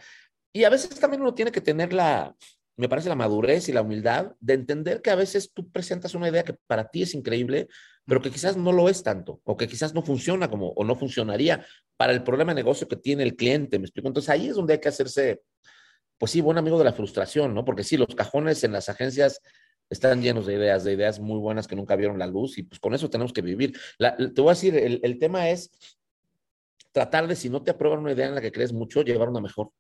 [0.53, 2.35] Y a veces también uno tiene que tener la,
[2.77, 6.29] me parece, la madurez y la humildad de entender que a veces tú presentas una
[6.29, 7.69] idea que para ti es increíble,
[8.07, 10.97] pero que quizás no lo es tanto, o que quizás no funciona como, o no
[10.97, 11.65] funcionaría
[11.97, 14.09] para el problema de negocio que tiene el cliente, ¿me explico?
[14.09, 15.43] Entonces ahí es donde hay que hacerse,
[16.19, 17.65] pues sí, buen amigo de la frustración, ¿no?
[17.65, 19.41] Porque sí, los cajones en las agencias
[19.91, 22.79] están llenos de ideas, de ideas muy buenas que nunca vieron la luz y pues
[22.79, 23.77] con eso tenemos que vivir.
[23.99, 25.73] te voy a decir, el, tema es
[26.93, 29.41] tratar de, si no te aprueban una idea en la que crees mucho, llevar una
[29.41, 29.71] mejor.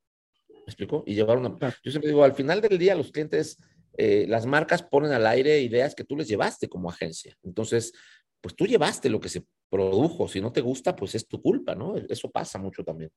[0.48, 1.04] ¿Me explico?
[1.06, 1.56] Y llevar una...
[1.82, 3.56] Yo siempre digo, al final del día los clientes,
[3.96, 7.36] eh, las marcas ponen al aire ideas que tú les llevaste como agencia.
[7.44, 7.92] Entonces,
[8.40, 10.26] pues tú llevaste lo que se produjo.
[10.26, 11.96] Si no te gusta, pues es tu culpa, ¿no?
[11.96, 13.12] Eso pasa mucho también.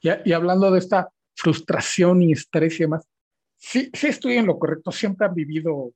[0.00, 3.06] Y, y hablando de esta frustración y estrés y demás,
[3.58, 5.92] sí, sí estoy en lo correcto, siempre han vivido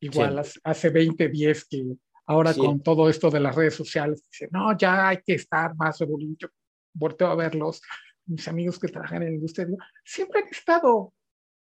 [0.00, 1.84] igual hace 20, 10 que
[2.26, 6.00] ahora con todo esto de las redes sociales, dicen, no, ya hay que estar más
[6.00, 6.50] evolutivo.
[6.94, 7.82] Volteo a verlos,
[8.26, 9.66] mis amigos que trabajan en la industria,
[10.04, 11.12] siempre han estado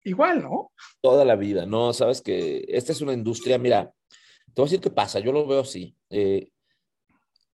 [0.04, 0.72] igual, ¿no?
[1.00, 3.92] Toda la vida, no, sabes que esta es una industria, mira,
[4.54, 5.96] te voy a decir qué pasa, yo lo veo así.
[6.10, 6.48] Eh,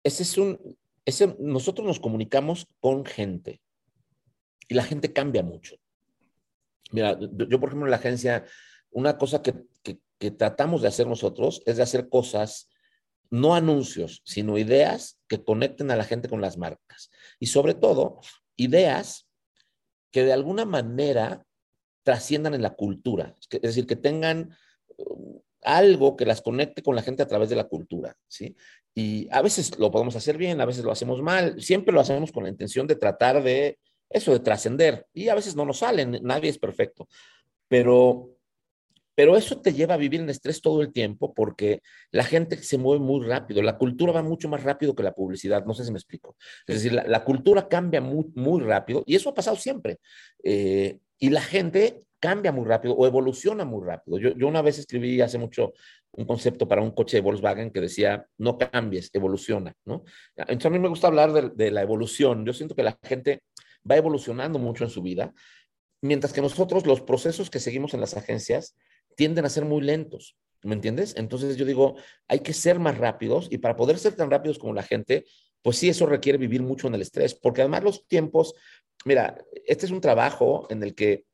[0.02, 0.58] ese es un,
[1.04, 3.60] ese, nosotros nos comunicamos con gente
[4.68, 5.76] y la gente cambia mucho.
[6.92, 8.44] Mira, yo, por ejemplo, en la agencia,
[8.90, 9.54] una cosa que,
[10.38, 12.70] tratamos de hacer nosotros es de hacer cosas,
[13.30, 17.10] no anuncios, sino ideas que conecten a la gente con las marcas.
[17.38, 18.20] Y sobre todo,
[18.56, 19.28] ideas
[20.10, 21.44] que de alguna manera
[22.02, 23.34] trasciendan en la cultura.
[23.50, 24.56] Es decir, que tengan
[24.96, 28.56] um, algo que las conecte con la gente a través de la cultura, ¿sí?
[28.94, 32.32] Y a veces lo podemos hacer bien, a veces lo hacemos mal, siempre lo hacemos
[32.32, 33.78] con la intención de tratar de
[34.10, 35.06] eso de trascender.
[35.12, 37.08] Y a veces no nos salen, nadie es perfecto.
[37.68, 38.30] Pero,
[39.14, 42.78] pero eso te lleva a vivir en estrés todo el tiempo porque la gente se
[42.78, 43.62] mueve muy rápido.
[43.62, 45.64] La cultura va mucho más rápido que la publicidad.
[45.64, 46.36] No sé si me explico.
[46.66, 49.98] Es decir, la, cultura cambia muy, muy rápido y eso ha pasado siempre.
[50.42, 54.18] Eh, y la gente cambia muy rápido o evoluciona muy rápido.
[54.18, 55.74] Yo, yo, una vez escribí hace mucho
[56.12, 60.02] un concepto para un coche de Volkswagen que decía, no cambies, evoluciona, ¿no?
[60.34, 62.44] Entonces a mí me gusta hablar de, de la evolución.
[62.46, 63.42] Yo siento que la gente
[63.88, 65.32] va evolucionando mucho en su vida,
[66.02, 68.76] mientras que nosotros los procesos que seguimos en las agencias
[69.16, 71.14] tienden a ser muy lentos, ¿me entiendes?
[71.16, 71.96] Entonces yo digo,
[72.28, 75.24] hay que ser más rápidos y para poder ser tan rápidos como la gente,
[75.62, 78.54] pues sí, eso requiere vivir mucho en el estrés, porque además los tiempos,
[79.04, 81.24] mira, este es un trabajo en el que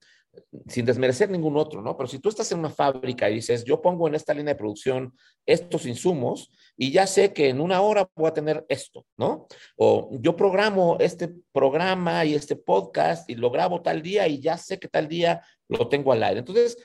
[0.69, 1.97] sin desmerecer ningún otro, ¿no?
[1.97, 4.59] Pero si tú estás en una fábrica y dices, yo pongo en esta línea de
[4.59, 5.15] producción
[5.45, 9.47] estos insumos y ya sé que en una hora voy a tener esto, ¿no?
[9.77, 14.57] O yo programo este programa y este podcast y lo grabo tal día y ya
[14.57, 16.41] sé que tal día lo tengo al aire.
[16.41, 16.79] Entonces,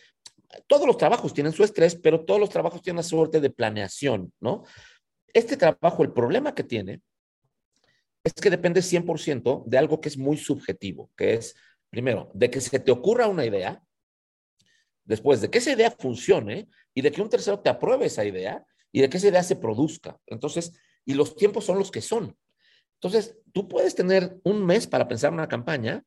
[0.68, 4.34] todos los trabajos tienen su estrés, pero todos los trabajos tienen una suerte de planeación,
[4.40, 4.64] ¿no?
[5.34, 7.02] Este trabajo, el problema que tiene
[8.24, 11.56] es que depende 100% de algo que es muy subjetivo, que es
[11.98, 13.82] primero, de que se te ocurra una idea,
[15.04, 18.64] después de que esa idea funcione y de que un tercero te apruebe esa idea
[18.92, 20.20] y de que esa idea se produzca.
[20.28, 20.74] Entonces,
[21.06, 22.38] y los tiempos son los que son.
[23.02, 26.04] Entonces, tú puedes tener un mes para pensar una campaña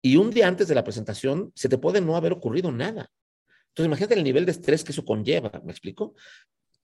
[0.00, 3.10] y un día antes de la presentación se te puede no haber ocurrido nada.
[3.70, 6.14] Entonces, imagínate el nivel de estrés que eso conlleva, ¿me explico?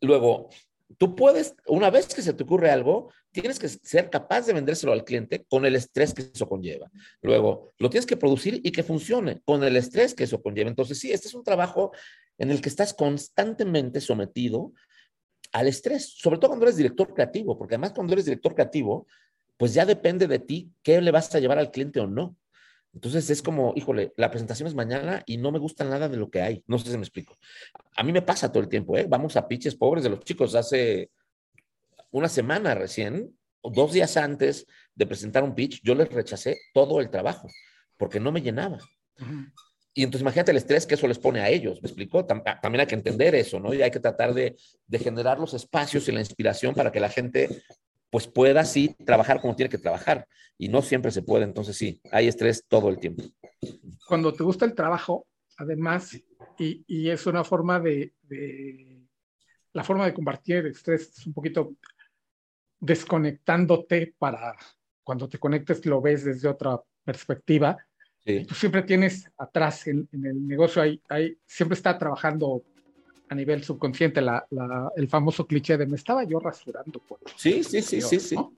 [0.00, 0.50] Luego,
[0.98, 4.92] tú puedes, una vez que se te ocurre algo, tienes que ser capaz de vendérselo
[4.92, 6.90] al cliente con el estrés que eso conlleva.
[7.20, 10.70] Luego, lo tienes que producir y que funcione con el estrés que eso conlleva.
[10.70, 11.92] Entonces, sí, este es un trabajo
[12.38, 14.72] en el que estás constantemente sometido
[15.52, 19.06] al estrés, sobre todo cuando eres director creativo, porque además cuando eres director creativo,
[19.56, 22.36] pues ya depende de ti qué le vas a llevar al cliente o no.
[22.94, 26.30] Entonces es como, híjole, la presentación es mañana y no me gusta nada de lo
[26.30, 26.62] que hay.
[26.66, 27.36] No sé si me explico.
[27.96, 29.06] A mí me pasa todo el tiempo, ¿eh?
[29.08, 30.54] Vamos a pitches pobres de los chicos.
[30.54, 31.10] Hace
[32.12, 37.00] una semana recién, o dos días antes de presentar un pitch, yo les rechacé todo
[37.00, 37.48] el trabajo
[37.96, 38.78] porque no me llenaba.
[39.92, 42.24] Y entonces imagínate el estrés que eso les pone a ellos, ¿me explicó?
[42.24, 43.74] También hay que entender eso, ¿no?
[43.74, 47.08] Y hay que tratar de, de generar los espacios y la inspiración para que la
[47.08, 47.48] gente
[48.14, 50.28] pues pueda sí trabajar como tiene que trabajar.
[50.56, 53.24] Y no siempre se puede, entonces sí, hay estrés todo el tiempo.
[54.06, 56.14] Cuando te gusta el trabajo, además,
[56.56, 59.04] y, y es una forma de, de,
[59.72, 61.74] la forma de combatir el estrés es un poquito
[62.78, 64.54] desconectándote para
[65.02, 67.76] cuando te conectes lo ves desde otra perspectiva.
[68.24, 68.44] Sí.
[68.44, 72.62] Tú siempre tienes atrás en, en el negocio, hay, hay, siempre está trabajando
[73.28, 77.00] a nivel subconsciente la, la, el famoso cliché de me estaba yo rasurando.
[77.00, 78.34] Por sí, sí, sí, sí, sí.
[78.34, 78.52] ¿no?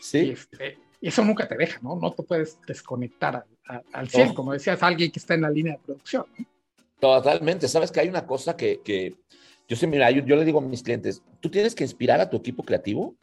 [0.00, 0.18] sí.
[0.18, 1.96] Y, este, y, eso nunca te deja, ¿no?
[1.96, 4.34] No te puedes desconectar al, al, al 100, oh.
[4.34, 6.24] como decías, alguien que está en la línea de producción.
[6.38, 6.46] ¿no?
[7.00, 7.68] Totalmente.
[7.68, 9.14] Sabes que hay una cosa que, que
[9.68, 12.30] yo sé, mira, yo, yo, le digo a mis clientes, tú tienes que inspirar a
[12.30, 13.16] tu equipo creativo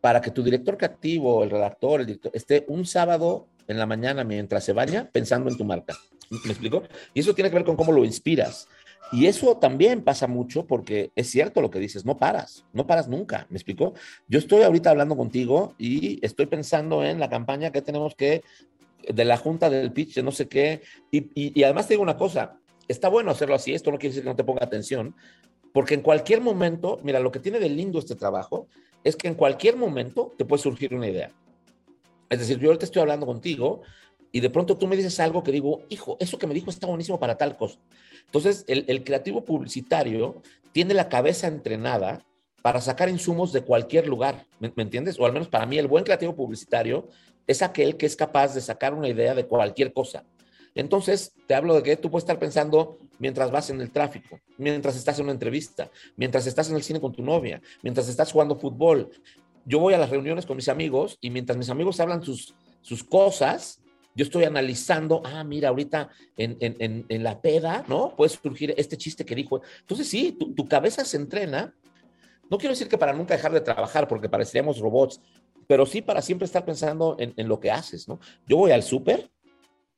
[0.00, 4.22] para que tu director creativo, el redactor, el director, esté un sábado en la mañana
[4.22, 5.96] mientras se baña pensando en tu marca.
[6.30, 6.82] ¿Me explico?
[7.14, 8.68] Y eso tiene que ver con cómo lo inspiras.
[9.12, 13.08] Y eso también pasa mucho porque es cierto lo que dices, no paras, no paras
[13.08, 13.94] nunca, ¿me explico?
[14.28, 18.42] Yo estoy ahorita hablando contigo y estoy pensando en la campaña que tenemos que,
[19.08, 22.02] de la junta del pitch, de no sé qué, y, y, y además te digo
[22.02, 25.14] una cosa, está bueno hacerlo así, esto no quiere decir que no te ponga atención,
[25.72, 28.66] porque en cualquier momento, mira, lo que tiene de lindo este trabajo
[29.04, 31.30] es que en cualquier momento te puede surgir una idea.
[32.28, 33.82] Es decir, yo ahorita estoy hablando contigo
[34.36, 36.86] y de pronto tú me dices algo que digo, hijo, eso que me dijo está
[36.86, 37.78] buenísimo para tal cosa.
[38.26, 42.22] Entonces, el, creativo publicitario tiene la cabeza entrenada
[42.60, 45.18] para sacar insumos de cualquier lugar, ¿me, ¿me, entiendes?
[45.18, 47.08] O al menos para mí, el buen creativo publicitario
[47.46, 50.22] es aquel que es capaz de sacar una idea de cualquier cosa.
[50.74, 54.96] Entonces, te hablo de que tú puedes estar pensando mientras vas en el tráfico, mientras
[54.96, 58.54] estás en una entrevista, mientras estás en el cine con tu novia, mientras estás jugando
[58.56, 59.08] fútbol.
[59.64, 63.02] Yo voy a las reuniones con mis amigos y mientras mis amigos hablan sus, sus
[63.02, 63.80] cosas,
[64.16, 68.16] yo estoy analizando, ah, mira, ahorita en, en, en, la peda, ¿no?
[68.16, 69.60] Puede surgir este chiste que dijo.
[69.80, 71.74] Entonces, sí, tu, tu, cabeza se entrena.
[72.50, 75.20] No quiero decir que para nunca dejar de trabajar, porque pareceríamos robots,
[75.66, 78.18] pero sí para siempre estar pensando en, en lo que haces, ¿no?
[78.48, 79.30] Yo voy al súper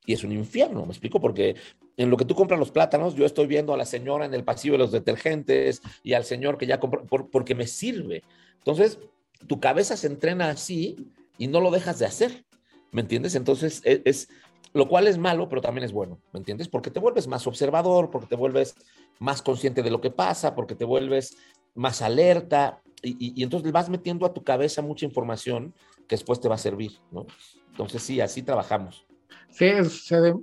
[0.04, 1.20] y es un infierno, ¿me explico?
[1.20, 1.54] Porque
[1.96, 4.42] en lo que tú compras los plátanos, yo estoy viendo a la señora en el
[4.42, 8.22] pasillo de los detergentes y al señor que ya compró, por, porque me sirve.
[8.56, 8.98] Entonces,
[9.46, 10.96] tu cabeza se entrena así
[11.36, 12.44] y no lo dejas de hacer.
[12.92, 13.34] ¿Me entiendes?
[13.34, 14.28] Entonces, es, es,
[14.72, 16.68] lo cual es malo, pero también es bueno, ¿me entiendes?
[16.68, 18.74] Porque te vuelves más observador, porque te vuelves
[19.18, 21.36] más consciente de lo que pasa, porque te vuelves
[21.74, 25.72] más alerta y, entonces vas metiendo a tu cabeza mucha información
[26.08, 27.26] que después te va a servir, ¿no?
[27.70, 29.06] Entonces, sí, así trabajamos.
[29.50, 29.66] Sí,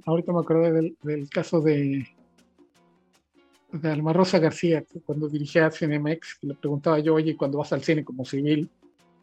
[0.05, 2.07] ahorita me acordé del, del caso de,
[3.71, 8.05] de Alma Rosa García, cuando dirigía Cinemex, le preguntaba yo, oye, cuando vas al cine
[8.05, 8.69] como civil,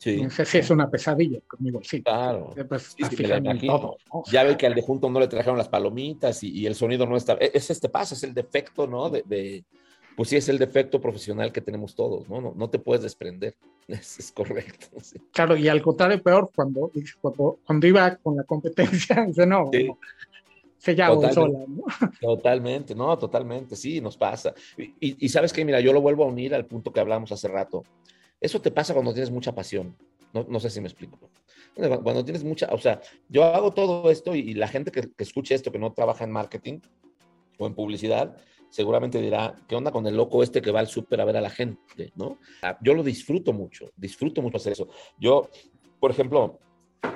[0.03, 0.21] Sí.
[0.45, 2.03] Si es una pesadilla conmigo, sí.
[2.03, 2.53] Claro.
[2.69, 3.23] Pues, sí, sí,
[3.65, 4.23] todo, ¿no?
[4.27, 7.07] Ya ve que al de junto no le trajeron las palomitas y, y, el sonido
[7.07, 7.35] no está.
[7.35, 9.11] Es este paso, es el defecto, ¿no?
[9.11, 9.65] De, de,
[10.17, 12.41] pues sí, es el defecto profesional que tenemos todos, ¿no?
[12.41, 13.55] No, no te puedes desprender.
[13.87, 14.89] Es, es correcto.
[15.03, 15.21] Sí.
[15.31, 19.85] Claro, y al contrario, peor, cuando, cuando, cuando iba con la competencia, dice, no, sí.
[19.85, 19.99] no
[20.79, 21.85] se llama sola, ¿no?
[22.21, 24.53] Totalmente, no, totalmente, sí, nos pasa.
[24.77, 27.31] Y, y, y sabes que, mira, yo lo vuelvo a unir al punto que hablamos
[27.31, 27.85] hace rato.
[28.43, 29.97] Eso te pasa cuando tienes mucha pasión.
[30.35, 31.19] No, no, sé si me explico.
[31.75, 35.55] Cuando tienes mucha, o sea, yo hago todo esto y, la gente que, que, escuche
[35.55, 36.81] esto, que no trabaja en marketing
[37.59, 38.37] o en publicidad,
[38.73, 41.43] seguramente dirá, ¿qué onda con el loco este que va al súper a ver a
[41.43, 42.13] la gente?
[42.17, 42.39] ¿no?
[42.81, 44.89] Yo lo disfruto mucho, disfruto mucho hacer eso.
[45.19, 45.51] Yo,
[46.01, 46.59] por ejemplo,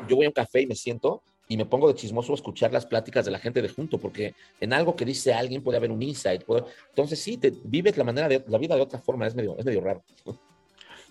[0.06, 2.72] yo voy a un café y me siento y me pongo de chismoso a escuchar
[2.72, 5.90] las pláticas de la gente de junto, porque en algo que dice alguien puede haber
[5.90, 6.42] un insight.
[6.90, 9.64] Entonces, sí, te vives la, manera de, la vida de otra forma, es medio, es
[9.64, 10.02] medio raro.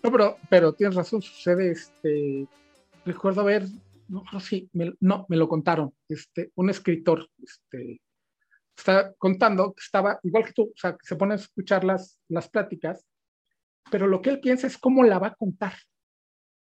[0.01, 2.47] Pero, pero tienes razón, sucede, este,
[3.05, 3.65] recuerdo haber,
[4.07, 8.01] no, no sí, me, no, me lo contaron, este, un escritor, este,
[8.77, 12.19] está contando que estaba, igual que tú, o sea, que se pone a escuchar las,
[12.27, 13.05] las pláticas,
[13.89, 15.73] pero lo que él piensa es cómo la va a contar.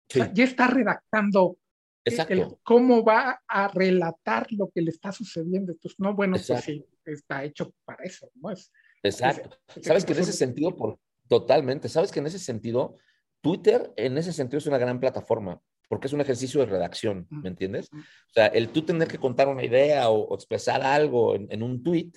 [0.10, 0.20] Sí.
[0.20, 1.58] O sea, ya está redactando
[2.06, 5.72] el, cómo va a relatar lo que le está sucediendo.
[5.72, 6.66] Entonces, no, bueno, Exacto.
[6.66, 8.52] pues sí, está hecho para eso, ¿no?
[8.52, 9.58] Es, Exacto.
[9.76, 12.98] Es, Sabes que en ese sentido, por, totalmente, sabes que en ese sentido,
[13.44, 17.50] Twitter en ese sentido es una gran plataforma, porque es un ejercicio de redacción, ¿me
[17.50, 17.90] entiendes?
[17.94, 21.62] O sea, el tú tener que contar una idea o, o expresar algo en, en,
[21.62, 22.12] un tweet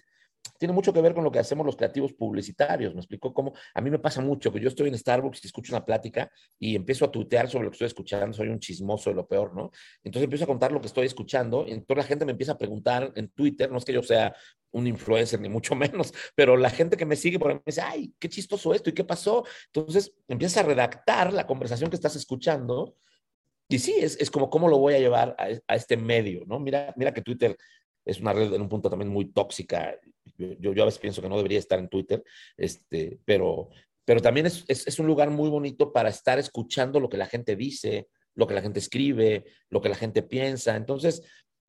[0.59, 2.95] tiene mucho que ver con lo que hacemos los creativos publicitarios.
[2.95, 5.75] Me explicó cómo, a mí me pasa mucho que yo estoy en Starbucks y escucho
[5.75, 9.17] una plática y empiezo a tuitear sobre lo que estoy escuchando, soy un chismoso de
[9.17, 9.73] lo peor, ¿no?
[10.05, 12.59] Entonces empiezo a contar lo que estoy escuchando y entonces la gente me empieza a
[12.59, 14.33] preguntar en Twitter, no es que yo sea
[14.77, 17.81] un influencer, ni mucho menos, pero la gente que me sigue por ahí me dice,
[17.81, 19.45] ay, qué chistoso esto y qué pasó.
[19.73, 22.95] Entonces empiezas a redactar la conversación que estás escuchando
[23.69, 26.61] y sí, es, es como cómo lo voy a llevar a, a, este medio, ¿no?
[26.61, 27.57] Mira, mira que Twitter
[28.05, 29.99] es una red en un punto también muy tóxica.
[30.37, 32.23] Yo, yo a veces pienso que no debería estar en Twitter,
[32.57, 33.71] este, pero,
[34.05, 37.27] pero también es, es, es, un lugar muy bonito para estar escuchando lo que la
[37.27, 40.77] gente dice, lo que la gente escribe, lo que la gente piensa.
[40.77, 41.23] Entonces,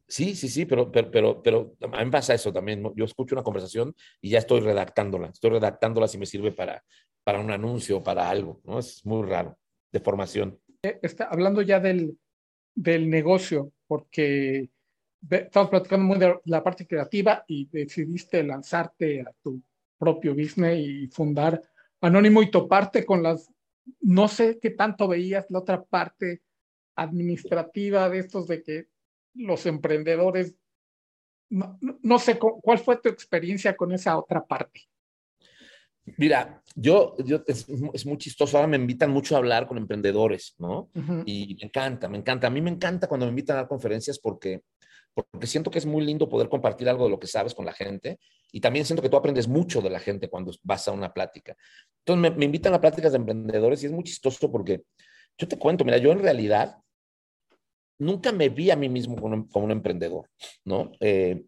[0.08, 2.84] sí, sí, sí, pero, pero, pero, pero a mí me pasa eso también.
[2.96, 5.28] Yo escucho una conversación y ya estoy redactándola.
[5.28, 6.84] Estoy redactándola si me sirve para,
[7.24, 8.80] para un anuncio, para algo, ¿no?
[8.80, 9.58] Es muy raro,
[9.92, 10.60] de formación.
[10.84, 12.18] Eh, está hablando ya del,
[12.76, 14.70] del negocio, porque
[15.30, 19.62] estamos platicando muy de la parte creativa y decidiste lanzarte a tu
[19.98, 21.62] propio business y fundar
[22.02, 23.52] Anónimo y toparte con las,
[24.02, 26.44] no sé qué tanto veías la otra parte
[26.96, 28.88] administrativa de estos de que
[29.38, 30.56] los emprendedores,
[31.50, 34.82] no, no sé cuál fue tu experiencia con esa otra parte.
[36.18, 40.56] Mira, yo, yo es, es, muy chistoso, ahora me invitan mucho a hablar con emprendedores,
[40.58, 40.90] ¿no?
[40.94, 41.24] Uh -huh.
[41.26, 42.48] Y me encanta, me encanta.
[42.48, 44.64] A mí me encanta cuando me invitan a dar conferencias porque
[45.32, 47.74] porque siento que es muy lindo poder compartir algo de lo que sabes con la
[47.74, 48.20] gente
[48.52, 51.58] y también siento que tú aprendes mucho de la gente cuando vas a una plática.
[52.06, 54.84] Entonces me, me invitan a pláticas de emprendedores y es muy chistoso porque
[55.36, 56.78] yo te cuento, mira, yo en realidad
[58.00, 60.30] nunca me vi a mí mismo como un, como un emprendedor,
[60.64, 60.92] ¿no?
[61.00, 61.44] Eh,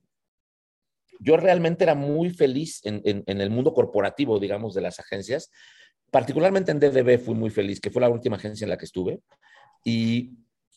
[1.20, 5.52] yo realmente era muy feliz en, en, en, el mundo corporativo, digamos, de las agencias.
[6.12, 9.20] Particularmente en DDB fui muy feliz, que fue la última agencia en la que estuve.
[9.84, 10.32] Y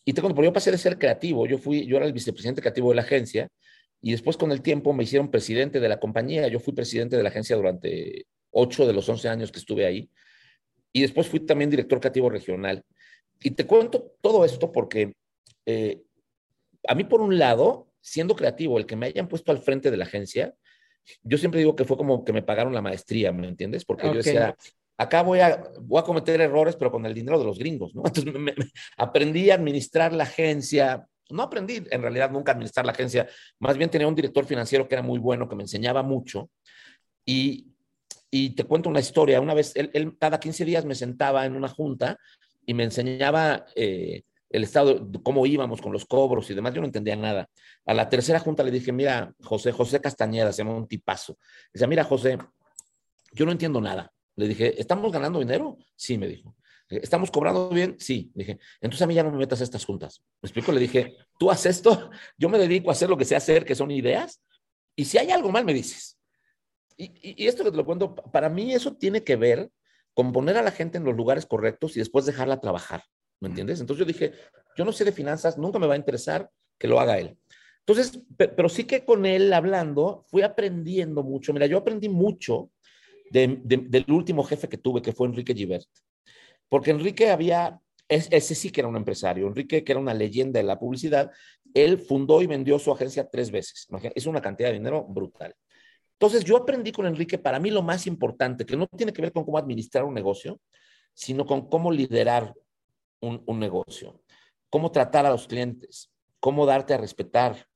[0.04, 2.60] y te cuento, porque yo pasé de ser creativo, yo fui, yo era el vicepresidente
[2.60, 3.48] creativo de la agencia
[4.00, 6.48] y después con el tiempo me hicieron presidente de la compañía.
[6.48, 10.10] Yo fui presidente de la agencia durante ocho de los once años que estuve ahí
[10.92, 12.84] y después fui también director creativo regional.
[13.40, 15.14] Y te cuento todo esto porque
[15.66, 16.02] eh,
[16.88, 19.96] a mí por un lado, siendo creativo, el que me hayan puesto al frente de
[19.96, 20.54] la agencia,
[21.22, 23.84] yo siempre digo que fue como que me pagaron la maestría, ¿me entiendes?
[23.84, 24.12] Porque okay.
[24.12, 24.56] yo decía,
[24.96, 28.02] acá voy a, voy a cometer errores, pero con el dinero de los gringos, ¿no?
[28.06, 28.54] Entonces me, me,
[28.96, 31.06] aprendí a administrar la agencia.
[31.30, 33.26] No aprendí en realidad nunca a administrar la agencia,
[33.58, 36.50] más bien tenía un director financiero que era muy bueno, que me enseñaba mucho.
[37.24, 37.68] Y,
[38.30, 39.40] y te cuento una historia.
[39.40, 42.18] Una vez, él, él, cada 15 días me sentaba en una junta
[42.66, 46.74] y me enseñaba eh, el estado, cómo íbamos con los cobros y demás.
[46.74, 47.48] Yo no entendía nada.
[47.86, 51.38] A la tercera junta le dije, mira, José, José Castañeda, se llama un tipazo.
[51.72, 52.38] Dice, mira, José,
[53.32, 55.78] yo no entiendo nada le dije, ¿estamos ganando dinero?
[55.94, 56.56] Sí, me dijo.
[56.88, 57.96] ¿Estamos cobrando bien?
[57.98, 58.30] Sí.
[58.34, 60.22] Le dije, entonces a mí ya no me metas a estas juntas.
[60.42, 60.72] ¿Me explico?
[60.72, 63.74] Le dije, tú haces esto, yo me dedico a hacer lo que sé hacer, que
[63.74, 64.42] son ideas,
[64.94, 66.18] y si hay algo mal, me dices.
[66.96, 69.70] Y, y, y esto que te lo cuento, para mí eso tiene que ver
[70.14, 73.04] con poner a la gente en los lugares correctos y después dejarla trabajar.
[73.42, 73.80] ¿Me entiendes?
[73.80, 74.32] Entonces yo dije,
[74.76, 77.36] yo no sé de finanzas, nunca me va a interesar que lo haga él.
[77.80, 81.52] Entonces, pero sí que con él hablando, fui aprendiendo mucho.
[81.52, 82.70] Mira, yo aprendí mucho
[83.32, 85.88] de, de, del último jefe que tuve, que fue Enrique Givert.
[86.68, 90.60] Porque Enrique había, es, ese sí que era un empresario, Enrique, que era una leyenda
[90.60, 91.32] de la publicidad,
[91.74, 93.88] él fundó y vendió su agencia tres veces.
[94.14, 95.52] Es una cantidad de dinero brutal.
[96.12, 99.32] Entonces yo aprendí con Enrique, para mí lo más importante, que no tiene que ver
[99.32, 100.60] con cómo administrar un negocio,
[101.12, 102.54] sino con cómo liderar
[103.22, 104.20] un, un negocio,
[104.68, 107.66] cómo tratar a los clientes, cómo darte a respetar,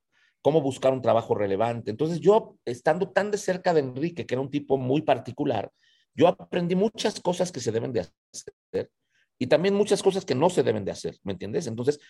[0.42, 1.90] cómo buscar un trabajo relevante.
[1.90, 5.72] Entonces yo, estando tan de cerca de Enrique, que era un tipo muy particular,
[6.14, 8.90] yo aprendí muchas cosas que se deben de hacer
[9.38, 11.66] y también muchas cosas que no se deben de hacer, ¿me entiendes?
[11.66, 12.00] Entonces,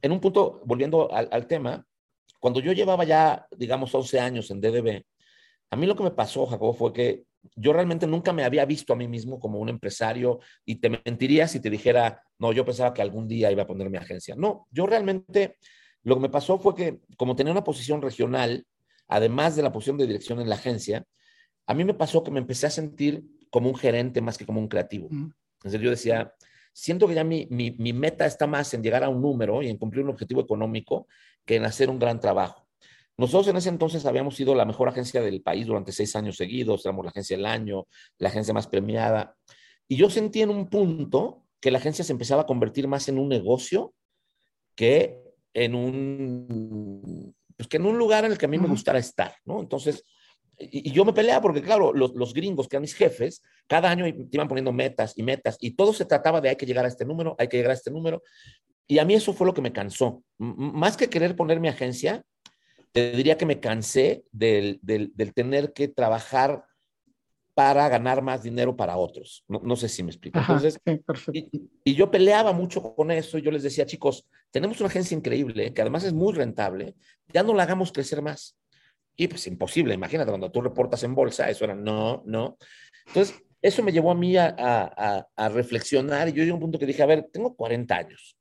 [0.00, 1.86] en un punto, volviendo al, tema,
[2.40, 5.04] cuando yo llevaba ya, digamos, 11 años en DDB,
[5.70, 7.24] a mí lo que me pasó, Jacobo, fue que
[7.56, 11.48] yo realmente nunca me había visto a mí mismo como un empresario y te mentiría
[11.48, 14.34] si te dijera, no, yo pensaba que algún día iba a poner mi agencia.
[14.36, 15.56] No, yo realmente
[16.02, 18.66] lo que me pasó fue que, como tenía una posición regional,
[19.08, 21.04] además de la posición de dirección en la agencia,
[21.66, 24.60] a mí me pasó que me empecé a sentir como un gerente más que como
[24.60, 25.08] un creativo.
[25.10, 25.32] Mm.
[25.58, 26.34] Entonces yo decía,
[26.72, 29.68] siento que ya mi, mi, mi, meta está más en llegar a un número y
[29.68, 31.06] en cumplir un objetivo económico
[31.44, 32.61] que en hacer un gran trabajo.
[33.22, 36.84] Nosotros en ese entonces habíamos sido la mejor agencia del país durante seis años seguidos,
[36.84, 37.86] éramos la agencia del año,
[38.18, 39.36] la agencia más premiada.
[39.86, 43.18] Y yo sentí en un punto que la agencia se empezaba a convertir más en
[43.18, 43.94] un negocio
[44.74, 45.22] que
[45.54, 49.36] en un, pues que en un lugar en el que a mí me gustara estar,
[49.44, 49.60] ¿no?
[49.60, 50.02] Entonces,
[50.58, 53.88] y, y yo me peleaba porque, claro, los, los, gringos, que eran mis jefes, cada
[53.88, 56.86] año te iban poniendo metas y metas, y todo se trataba de hay que llegar
[56.86, 58.20] a este número, hay que llegar a este número,
[58.88, 60.24] y a mí eso fue lo que me cansó.
[60.40, 62.24] M más que querer poner mi agencia,
[62.92, 66.64] te diría que me cansé del, del, del tener que trabajar
[67.54, 69.44] para ganar más dinero para otros.
[69.48, 70.38] No, no sé si me explico.
[70.38, 70.80] Entonces,
[71.32, 73.36] y, y, yo peleaba mucho con eso.
[73.36, 76.94] Y yo les decía, chicos, tenemos una agencia increíble que además es muy rentable.
[77.32, 78.56] Ya no la hagamos crecer más.
[79.16, 79.94] Y pues imposible.
[79.94, 82.56] Imagínate cuando tú reportas en bolsa, eso era no, no.
[83.06, 86.28] Entonces, eso me llevó a mí a, a, a reflexionar.
[86.28, 88.36] Y yo llegué a un punto que dije, a ver, tengo 40 años.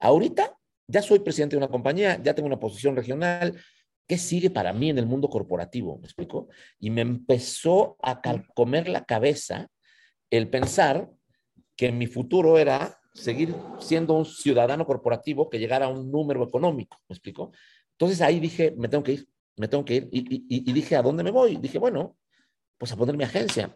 [0.00, 0.57] Ahorita
[0.88, 3.56] ya soy presidente de una compañía, ya tengo una posición regional,
[4.06, 5.98] ¿qué sigue para mí en el mundo corporativo?
[5.98, 6.48] ¿Me explico?
[6.80, 8.20] Y me empezó a
[8.54, 9.68] comer la cabeza
[10.30, 11.10] el pensar
[11.76, 16.96] que mi futuro era seguir siendo un ciudadano corporativo que llegara a un número económico,
[17.08, 17.52] ¿me explico?
[17.92, 20.08] Entonces ahí dije, me tengo que ir, me tengo que ir.
[20.10, 21.56] Y, y, y dije, ¿a dónde me voy?
[21.56, 22.16] Dije, bueno,
[22.78, 23.74] pues a poner mi agencia.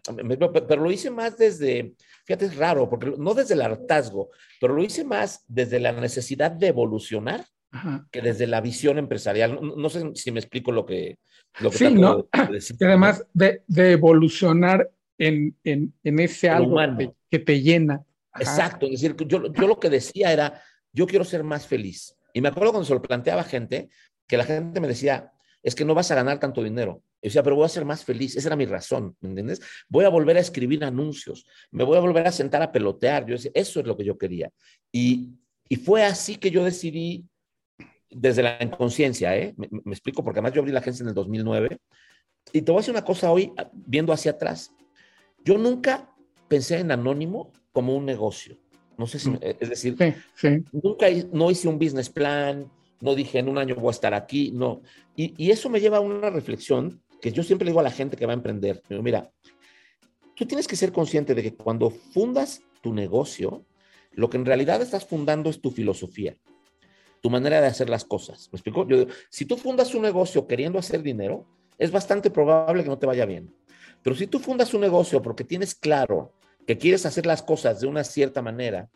[0.68, 1.94] Pero lo hice más desde,
[2.24, 4.30] fíjate, es raro, porque no desde el hartazgo,
[4.60, 7.44] pero lo hice más desde la necesidad de evolucionar
[8.10, 9.58] que desde la visión empresarial.
[9.60, 11.18] No, sé si me explico lo que,
[11.60, 12.28] lo que sí, ¿no?
[12.50, 12.76] decir.
[12.78, 18.04] Y además de, de evolucionar en, en, en, ese algo que, que, te llena.
[18.30, 18.44] Ajá.
[18.44, 22.16] Exacto, es decir, yo, yo lo que decía era, yo quiero ser más feliz.
[22.32, 23.88] Y me acuerdo cuando se lo planteaba a gente,
[24.26, 25.31] que la gente me decía,
[25.62, 27.02] es que no vas a ganar tanto dinero.
[27.22, 28.36] Yo decía, pero voy a ser más feliz.
[28.36, 29.60] Esa era mi razón, ¿me entiendes?
[29.88, 33.26] Voy a volver a escribir anuncios, me voy a volver a sentar a pelotear.
[33.26, 34.50] Yo decía, eso es lo que yo quería.
[34.90, 35.30] Y,
[35.68, 37.24] y fue así que yo decidí
[38.10, 39.54] desde la inconsciencia, ¿eh?
[39.56, 41.78] Me, me, explico, porque además yo abrí la agencia en el 2009.
[42.52, 44.74] Y te voy a decir una cosa hoy, viendo hacia atrás.
[45.44, 46.12] Yo nunca
[46.48, 48.58] pensé en Anónimo como un negocio.
[48.98, 49.38] No sé si, mm.
[49.40, 50.64] es decir, sí, sí.
[50.72, 52.70] nunca no hice un business plan,
[53.02, 54.80] no dije en un año voy a estar aquí, no.
[55.16, 58.16] Y, eso me lleva a una reflexión que yo siempre le digo a la gente
[58.16, 58.82] que va a emprender.
[58.88, 59.30] Mira,
[60.34, 63.66] tú tienes que ser consciente de que cuando fundas tu negocio,
[64.12, 66.36] lo que en realidad estás fundando es tu filosofía
[67.20, 68.48] tu manera de hacer las cosas.
[68.50, 68.86] ¿Me explico?
[68.86, 71.46] Yo, si tú fundas un negocio queriendo hacer dinero,
[71.78, 73.54] es bastante probable que no te vaya bien.
[74.02, 76.32] Pero si tú fundas un negocio porque tienes claro
[76.66, 78.90] que quieres hacer las cosas de una cierta manera,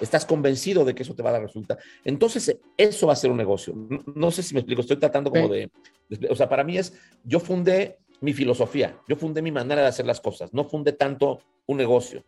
[0.00, 3.30] estás convencido de que eso te va a dar resultado, entonces eso va a ser
[3.30, 3.74] un negocio.
[3.74, 5.70] No, no sé si me explico, estoy tratando como de,
[6.08, 6.92] de, o sea, para mí es,
[7.24, 11.40] yo fundé mi filosofía, yo fundé mi manera de hacer las cosas, no fundé tanto
[11.66, 12.24] un negocio.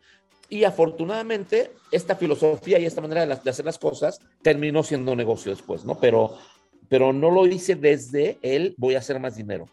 [0.49, 5.13] Y afortunadamente, esta filosofía y esta manera de, las, de, hacer las cosas terminó siendo
[5.13, 5.97] un negocio después, ¿no?
[5.97, 6.37] Pero,
[6.89, 9.69] pero no lo hice desde él, voy a hacer más dinero.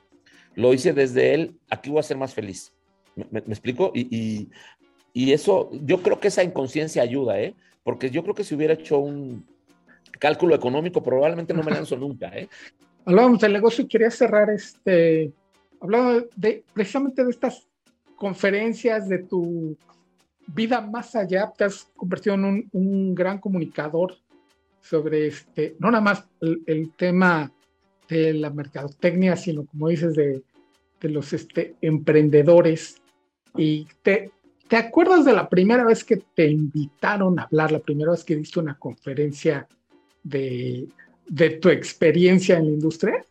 [0.55, 2.73] Lo hice desde él, aquí voy a ser más feliz.
[3.17, 3.91] ¿Me, me, me explico?
[3.93, 4.51] Y, y,
[5.19, 7.55] y, eso, yo creo que esa inconsciencia ayuda, ¿eh?
[7.83, 9.45] Porque yo creo que si hubiera hecho un
[10.19, 12.49] cálculo económico, probablemente no me lanzo nunca, ¿eh?
[13.05, 15.33] Hablábamos del negocio y quería cerrar este,
[15.81, 17.67] hablaba de precisamente de estas
[18.17, 19.77] conferencias de tu
[20.47, 24.17] vida más allá, te has convertido en un, un gran comunicador
[24.81, 27.53] sobre este, no nada más el, el, tema
[28.09, 30.43] de la mercadotecnia, sino como dices, de,
[31.01, 33.03] de los este, emprendedores.
[33.57, 34.31] Y te,
[34.69, 38.37] ¿te acuerdas de la primera vez que te invitaron a hablar, la primera vez que
[38.37, 39.67] diste una conferencia
[40.23, 40.89] de,
[41.27, 43.25] de tu experiencia en la industria?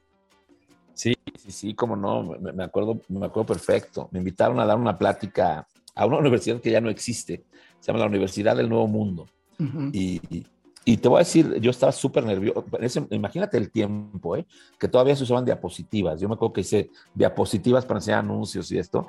[0.94, 4.10] Sí, sí, sí, cómo no, me, me, acuerdo, me acuerdo perfecto.
[4.12, 7.44] Me invitaron a dar una plática a una universidad que ya no existe,
[7.80, 9.28] se llama la Universidad del Nuevo Mundo.
[9.60, 9.90] Uh -huh.
[9.92, 10.46] y,
[10.86, 12.64] y, te voy a decir, yo estaba súper nervioso.
[13.10, 14.46] Imagínate el tiempo, ¿eh?
[14.80, 16.22] que todavía se usaban diapositivas.
[16.22, 19.08] Yo me acuerdo que hice diapositivas para enseñar anuncios y esto.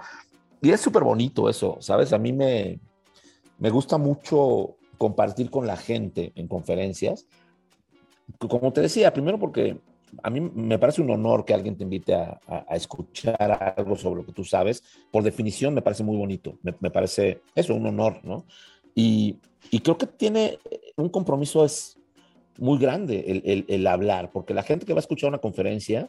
[0.60, 2.12] Y es súper bonito eso, ¿sabes?
[2.12, 2.80] A mí me,
[3.58, 7.26] me gusta mucho compartir con la gente en conferencias.
[8.38, 9.78] Como te decía, primero porque
[10.22, 12.40] a mí me parece un honor que alguien te invite a,
[12.70, 14.82] escuchar algo sobre lo que tú sabes.
[15.10, 16.58] Por definición, me parece muy bonito.
[16.62, 18.44] Me, parece eso, un honor, ¿no?
[18.94, 19.36] Y,
[19.70, 20.58] y, creo que tiene
[20.96, 21.98] un compromiso es
[22.58, 26.08] muy grande el, hablar, porque la gente que va a escuchar una conferencia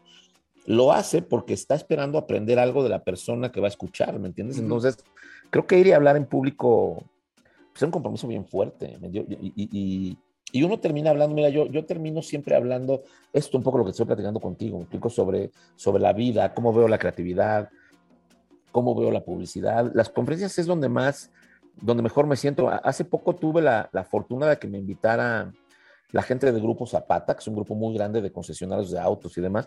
[0.70, 4.28] lo hace porque está esperando aprender algo de la persona que va a escuchar, ¿me
[4.28, 4.58] entiendes?
[4.58, 4.64] Uh -huh.
[4.66, 5.04] Entonces,
[5.50, 7.04] creo que ir y hablar en público
[7.72, 9.00] pues, es un compromiso bien fuerte.
[9.12, 10.18] Y, y,
[10.52, 13.02] y uno termina hablando, mira, yo, yo termino siempre hablando
[13.34, 16.72] esto un poco lo que estoy platicando contigo, me explico sobre, sobre la vida, cómo
[16.72, 17.70] veo la creatividad,
[18.72, 19.92] cómo veo la publicidad.
[19.96, 21.32] Las conferencias es donde más,
[21.82, 22.70] donde mejor me siento.
[22.70, 25.52] Hace poco tuve la, la fortuna de que me invitara
[26.12, 29.36] la gente del grupo Zapata, que es un grupo muy grande de concesionarios de autos
[29.36, 29.66] y demás.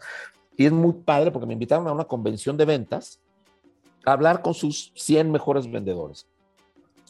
[0.57, 3.21] Y es muy padre porque me invitaron a una convención de ventas
[4.05, 6.27] a hablar con sus 100 mejores vendedores.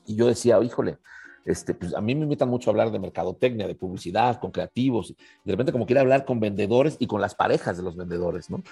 [0.06, 0.98] Y yo decía, híjole,
[1.44, 5.14] este, pues a mí me invitan mucho a hablar de mercadotecnia, de publicidad, con creativos,
[5.44, 8.62] de repente como quiere hablar con vendedores y con las parejas de los vendedores, ¿no?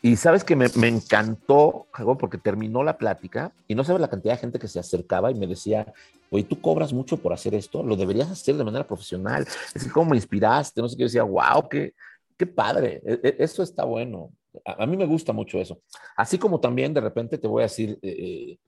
[0.00, 1.86] Y sabes que me, me encantó,
[2.18, 5.34] porque terminó la plática y no sabes la cantidad de gente que se acercaba y
[5.34, 5.94] me decía,
[6.28, 9.90] oye, tú cobras mucho por hacer esto, lo deberías hacer de manera profesional, es que
[9.90, 11.94] cómo me inspiraste, no sé qué, decía, wow, qué,
[12.36, 14.32] qué padre, e, e, eso está bueno.
[14.64, 15.80] A, mí me gusta mucho eso.
[16.16, 18.58] Así como también de repente te voy a decir, eh, eh,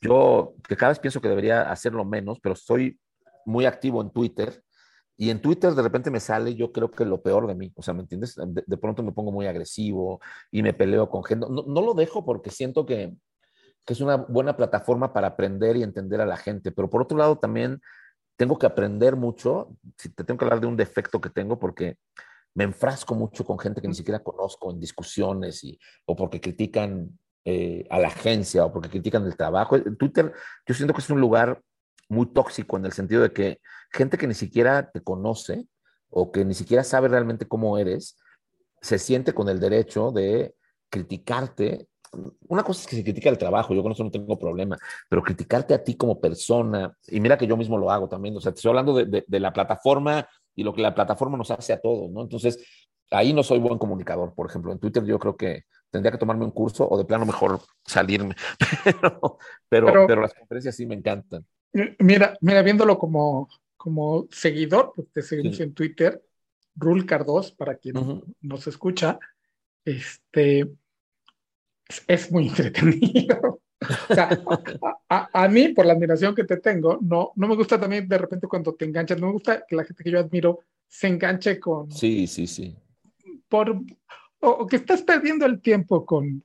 [0.00, 2.98] yo que cada vez pienso que debería hacerlo menos, pero estoy
[3.44, 4.62] muy activo en Twitter
[5.16, 7.82] y en Twitter de repente me sale, yo creo que lo peor de mí, o
[7.82, 8.36] sea, ¿me entiendes?
[8.36, 10.20] De, pronto me pongo muy agresivo
[10.50, 11.46] y me peleo con gente.
[11.48, 13.14] No, no lo dejo porque siento que,
[13.84, 17.16] que, es una buena plataforma para aprender y entender a la gente, pero por otro
[17.16, 17.80] lado también
[18.36, 21.96] tengo que aprender mucho, si te tengo que hablar de un defecto que tengo, porque
[22.56, 27.18] me enfrasco mucho con gente que ni siquiera conozco en discusiones y, o porque critican
[27.44, 29.78] eh, a la agencia o porque critican el trabajo.
[29.98, 30.32] Twitter,
[30.66, 31.60] yo siento que es un lugar
[32.08, 33.60] muy tóxico en el sentido de que
[33.92, 35.66] gente que ni siquiera te conoce
[36.08, 38.16] o que ni siquiera sabe realmente cómo eres,
[38.80, 40.54] se siente con el derecho de
[40.88, 41.88] criticarte.
[42.48, 44.78] Una cosa es que se critica el trabajo, yo con eso no tengo problema,
[45.10, 48.40] pero criticarte a ti como persona, y mira que yo mismo lo hago también, o
[48.40, 50.26] sea, te estoy hablando de, de, la plataforma
[50.56, 52.22] y lo que la plataforma nos hace a todos, ¿no?
[52.22, 52.58] Entonces,
[53.10, 56.44] ahí no soy buen comunicador, por ejemplo, en Twitter yo creo que tendría que tomarme
[56.44, 58.34] un curso o de plano mejor salirme,
[58.84, 59.38] pero,
[59.68, 61.46] pero, pero las conferencias sí me encantan.
[61.98, 66.22] Mira, mira, viéndolo como, como seguidor, pues te seguimos en Twitter,
[66.74, 69.18] Rul Cardos, para quien nos escucha,
[69.84, 70.70] este
[72.06, 73.60] es, muy entretenido.
[74.08, 74.30] O sea,
[75.08, 78.46] a, mí, por la admiración que te tengo, no, no me gusta también de repente
[78.48, 81.90] cuando te enganchas, no me gusta que la gente que yo admiro se enganche con...
[81.90, 82.76] Sí, sí, sí.
[83.48, 83.80] Por,
[84.40, 86.42] o, que estás perdiendo el tiempo con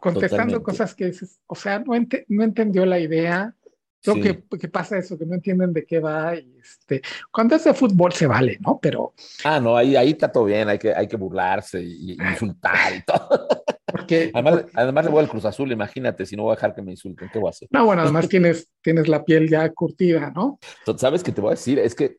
[0.00, 1.92] contestando cosas que dices, o sea, no,
[2.28, 3.54] no entendió la idea,
[4.00, 6.36] Creo que, pasa eso, que no entienden de qué va.
[6.36, 8.78] Y este, cuando es de fútbol se vale, ¿no?
[8.80, 9.14] Pero.
[9.44, 13.02] Ah, no, ahí, ahí está todo bien, hay que, hay que burlarse y, insultar y
[13.02, 13.48] todo.
[14.08, 16.80] Porque, además, además le voy al Cruz Azul, imagínate, si no voy a dejar que
[16.80, 17.68] me insulten, ¿qué voy a hacer?
[17.70, 20.58] No, bueno, además tienes, tienes la piel ya curtida, ¿no?
[20.96, 21.78] ¿Sabes qué te voy a decir?
[21.78, 22.16] Es que,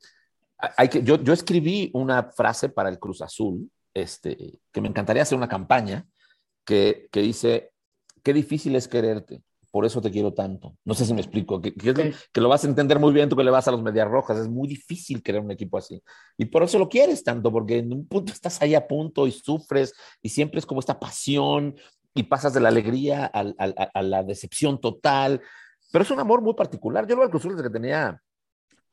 [0.77, 5.23] hay que yo, yo escribí una frase para el Cruz Azul, este, que me encantaría
[5.23, 6.05] hacer una campaña
[6.63, 7.71] que, que dice,
[8.21, 10.75] qué difícil es quererte por eso te quiero tanto.
[10.83, 13.43] No sé si me explico, que, que, lo vas a entender muy bien tú que
[13.43, 14.37] le vas a los Medias Rojas.
[14.37, 16.01] Es muy difícil querer un equipo así.
[16.37, 19.31] Y por eso lo quieres tanto, porque en un punto estás ahí a punto y
[19.31, 21.75] sufres y siempre es como esta pasión
[22.15, 25.41] y pasas de la alegría a, la decepción total.
[25.91, 27.05] Pero es un amor muy particular.
[27.07, 28.21] Yo lo al Cruz Azul desde que tenía,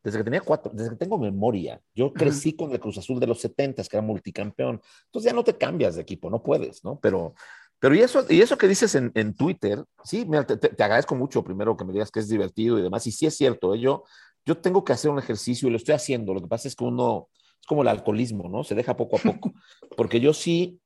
[0.02, 1.80] desde que tenía cuatro, desde que tengo memoria.
[1.94, 4.80] Yo crecí con el Cruz Azul de los 70, que era multicampeón.
[5.06, 6.98] Entonces ya no te cambias de equipo, no puedes, ¿no?
[7.00, 7.34] Pero
[7.78, 11.14] pero y eso, y eso que dices en, en Twitter, sí, mira, te, te, agradezco
[11.14, 13.80] mucho primero que me digas que es divertido y demás, y sí es cierto, ¿eh?
[13.80, 14.04] yo,
[14.44, 16.84] yo tengo que hacer un ejercicio y lo estoy haciendo, lo que pasa es que
[16.84, 17.28] uno,
[17.60, 18.64] es como el alcoholismo, ¿no?
[18.64, 19.52] Se deja poco a poco,
[19.96, 20.80] porque yo sí,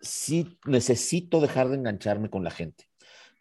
[0.00, 2.88] sí necesito dejar de engancharme con la gente.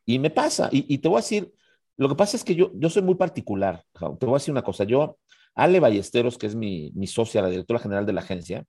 [0.05, 1.53] Y me pasa, y, y te voy a decir,
[1.97, 4.63] lo que pasa es que yo, yo soy muy particular, te voy a decir una
[4.63, 5.17] cosa, yo,
[5.53, 8.65] Ale Ballesteros, que es mi, mi socia, la directora general de la agencia,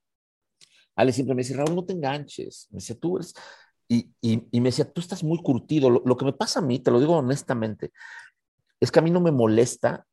[0.95, 2.68] Ale siempre me dice, Raúl, no te enganches.
[2.70, 3.35] Me dice, tú eres,
[4.20, 5.90] y, me decía, tú estás muy curtido.
[5.90, 7.93] Lo, que me pasa a mí, te lo digo honestamente,
[8.80, 10.07] es que a mí no me molesta,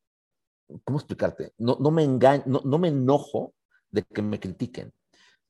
[0.84, 1.54] ¿cómo explicarte?
[1.58, 3.54] No, no me engaño, no, me enojo
[3.90, 4.92] de que me critiquen,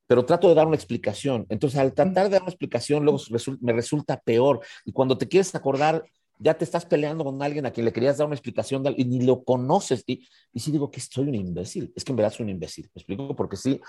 [0.06, 1.46] pero trato de dar una explicación.
[1.48, 3.20] Entonces, al tratar de dar una explicación, luego
[3.60, 4.60] me resulta peor.
[4.84, 6.04] Y cuando te quieres acordar,
[6.38, 9.20] ya te estás peleando con alguien a quien le querías dar una explicación y ni
[9.20, 10.02] lo conoces.
[10.06, 11.92] Y, y sí digo que soy un imbécil.
[11.94, 12.90] Es que en verdad soy un imbécil.
[12.94, 13.36] ¿Me explico?
[13.36, 13.80] Porque sí,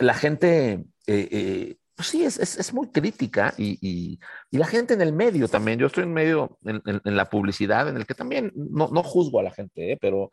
[0.00, 4.18] la gente eh, eh, pues sí, es, es, es muy crítica y, y,
[4.50, 5.78] y, la gente en el medio también.
[5.78, 9.38] Yo estoy en medio, en, en, la publicidad, en el que también no, no juzgo
[9.38, 9.98] a la gente, ¿eh?
[10.00, 10.30] pero,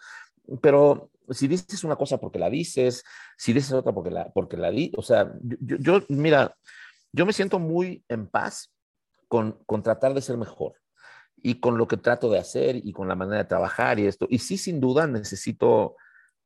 [0.62, 3.04] pero si dices una cosa porque la dices,
[3.38, 6.56] si dices otra porque la, porque la di, o sea, yo, mira,
[7.12, 8.74] yo me siento muy en paz
[9.28, 10.74] con, con tratar de ser mejor
[11.38, 14.26] y con lo que trato de hacer y con la manera de trabajar y esto.
[14.30, 15.96] Y sí, sin duda necesito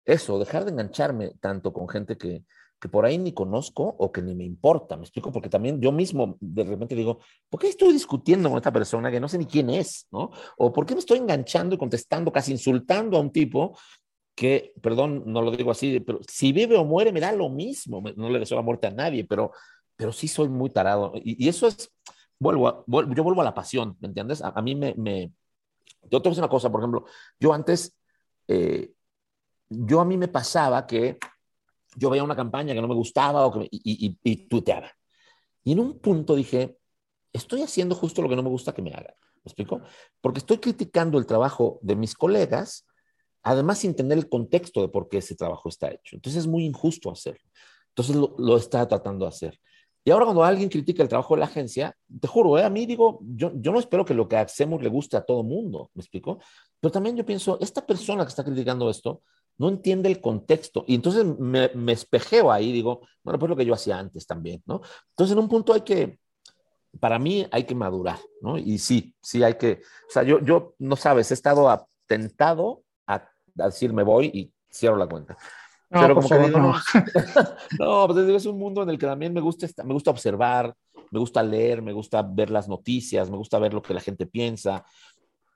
[0.03, 2.43] eso, dejar de engancharme tanto con gente que,
[2.80, 5.91] que por ahí ni conozco o que ni me importa, me explico, porque también yo
[5.91, 7.19] mismo de repente digo,
[7.49, 10.32] ¿por qué estoy discutiendo con esta persona que no sé ni quién es, ¿no?
[10.57, 13.78] O ¿por qué me estoy enganchando y contestando, casi insultando a un tipo
[14.36, 18.03] que, perdón, no lo digo así, pero si vive o muere me da lo mismo,
[18.15, 19.51] no le deseo la muerte a nadie, pero,
[19.95, 21.13] pero sí soy muy tarado.
[21.15, 21.89] Y, eso es,
[22.38, 24.41] vuelvo, yo vuelvo a la pasión, ¿me entiendes?
[24.41, 25.32] A, mí me, me,
[26.03, 27.05] yo te voy a decir una cosa, por ejemplo,
[27.39, 27.97] yo antes,
[28.49, 28.91] eh,
[29.69, 31.17] yo a mí me pasaba que
[31.95, 34.91] yo veía una campaña que no me gustaba o que y, y, y, tuteaba.
[35.63, 36.77] Y en un punto dije,
[37.33, 39.15] estoy haciendo justo lo que no me gusta que me hagan.
[39.43, 39.81] ¿Me explico?
[40.21, 42.85] Porque estoy criticando el trabajo de mis colegas,
[43.43, 46.15] además sin tener el contexto de por qué ese trabajo está hecho.
[46.15, 47.47] Entonces es muy injusto hacerlo.
[47.89, 49.59] Entonces lo, lo está tratando de hacer.
[50.07, 52.63] Y ahora cuando alguien critica el trabajo de la agencia, te juro, ¿eh?
[52.63, 55.43] a mí digo, yo, yo no espero que lo que hacemos le guste a todo
[55.43, 56.37] mundo, ¿me explico?
[56.79, 59.23] Pero también yo pienso, esta persona que está criticando esto,
[59.57, 60.83] no entiende el contexto.
[60.87, 64.61] Y entonces me, me espejeo ahí, digo, bueno, pues lo que yo hacía antes también,
[64.65, 64.81] ¿no?
[65.11, 66.19] Entonces en un punto hay que,
[66.99, 68.57] para mí hay que madurar, ¿no?
[68.57, 73.29] Y sí, sí hay que, o sea, yo, yo no sabes, he estado atentado a,
[73.53, 75.37] decir me voy y cierro la cuenta.
[75.89, 76.73] No, Pero como que digo, no,
[77.79, 80.75] no pues es un mundo en el que también me gusta, me gusta observar,
[81.11, 84.25] me gusta leer, me gusta ver las noticias, me gusta ver lo que la gente
[84.25, 84.83] piensa.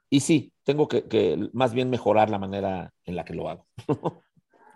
[0.09, 3.67] Y sí, tengo que, que más bien mejorar la manera en la que lo hago.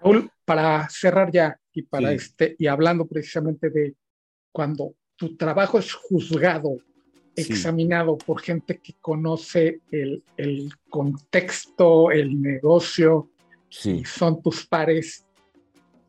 [0.01, 3.95] Raúl, para cerrar ya y para este, y hablando precisamente de
[4.51, 6.77] cuando tu trabajo es juzgado,
[7.35, 13.31] examinado por gente que conoce el, el contexto, el negocio,
[13.69, 14.01] sí.
[14.01, 15.25] y son tus pares.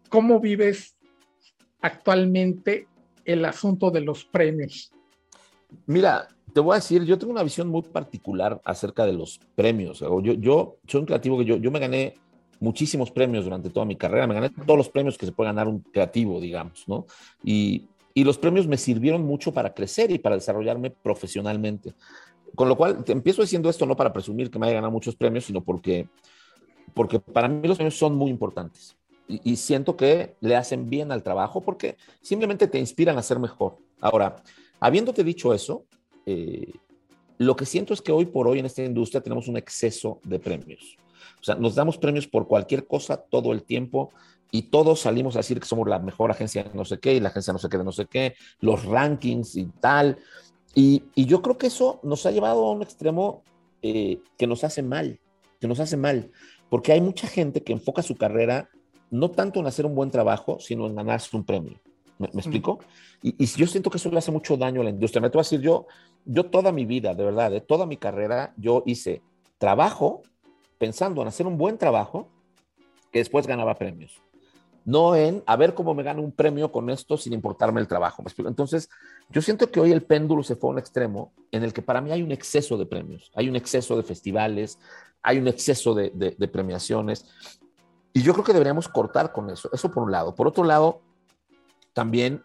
[0.08, 0.96] ¿Cómo vives
[1.80, 2.86] actualmente
[3.24, 4.93] el asunto de los premios?
[5.86, 10.00] Mira, te voy a decir, yo tengo una visión muy particular acerca de los premios.
[10.00, 12.14] Yo, yo soy un creativo que yo, yo me gané
[12.60, 15.68] muchísimos premios durante toda mi carrera, me gané todos los premios que se puede ganar
[15.68, 17.06] un creativo, digamos, ¿no?
[17.42, 21.94] Y, y los premios me sirvieron mucho para crecer y para desarrollarme profesionalmente.
[22.54, 25.16] Con lo cual, te empiezo diciendo esto no para presumir que me haya ganado muchos
[25.16, 26.08] premios, sino porque,
[26.94, 28.96] porque para mí los premios son muy importantes.
[29.26, 33.78] Y, siento que le hacen bien al trabajo porque simplemente te inspiran a ser mejor.
[33.98, 34.36] Ahora,
[34.80, 35.84] habiéndote dicho eso,
[36.26, 36.72] eh,
[37.38, 40.38] lo que siento es que hoy por hoy en esta industria tenemos un exceso de
[40.38, 40.96] premios.
[41.40, 44.10] O sea, nos damos premios por cualquier cosa todo el tiempo
[44.50, 47.20] y todos salimos a decir que somos la mejor agencia de no sé qué y
[47.20, 50.18] la agencia no sé qué de no sé qué, los rankings y tal.
[50.74, 53.42] Y, yo creo que eso nos ha llevado a un extremo
[53.82, 55.20] eh, que nos hace mal,
[55.60, 56.30] que nos hace mal,
[56.68, 58.68] porque hay mucha gente que enfoca su carrera
[59.10, 61.80] no tanto en hacer un buen trabajo, sino en ganarse un premio.
[62.18, 62.78] ¿Me, explico?
[63.22, 65.20] Y, y, yo siento que eso le hace mucho daño a la industria.
[65.20, 65.86] Me tengo a decir, yo,
[66.24, 69.22] yo toda mi vida, de verdad, de toda mi carrera, yo hice
[69.58, 70.22] trabajo
[70.78, 72.28] pensando en hacer un buen trabajo
[73.10, 74.20] que después ganaba premios
[74.84, 78.22] no en a ver cómo me gano un premio con esto sin importarme el trabajo.
[78.38, 78.88] Entonces,
[79.30, 82.00] yo siento que hoy el péndulo se fue a un extremo en el que para
[82.00, 84.78] mí hay un exceso de premios, hay un exceso de festivales,
[85.22, 87.26] hay un exceso de, premiaciones.
[88.12, 89.70] Y yo creo que deberíamos cortar con eso.
[89.72, 90.34] Eso por un lado.
[90.34, 91.00] Por otro lado,
[91.94, 92.42] también,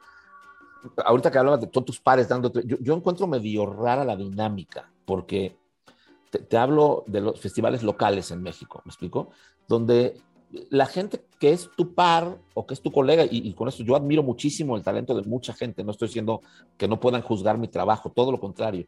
[1.04, 5.58] ahorita que hablabas de todos tus pares dándote, yo, encuentro medio rara la dinámica, porque
[6.30, 9.32] te, te, hablo de los festivales locales en México, ¿me explico?
[9.68, 10.22] Donde
[10.70, 13.96] la gente que es tu par o que es tu colega, y, con esto yo
[13.96, 16.42] admiro muchísimo el talento de mucha gente, no estoy diciendo
[16.78, 18.88] que no puedan juzgar mi trabajo, todo lo contrario,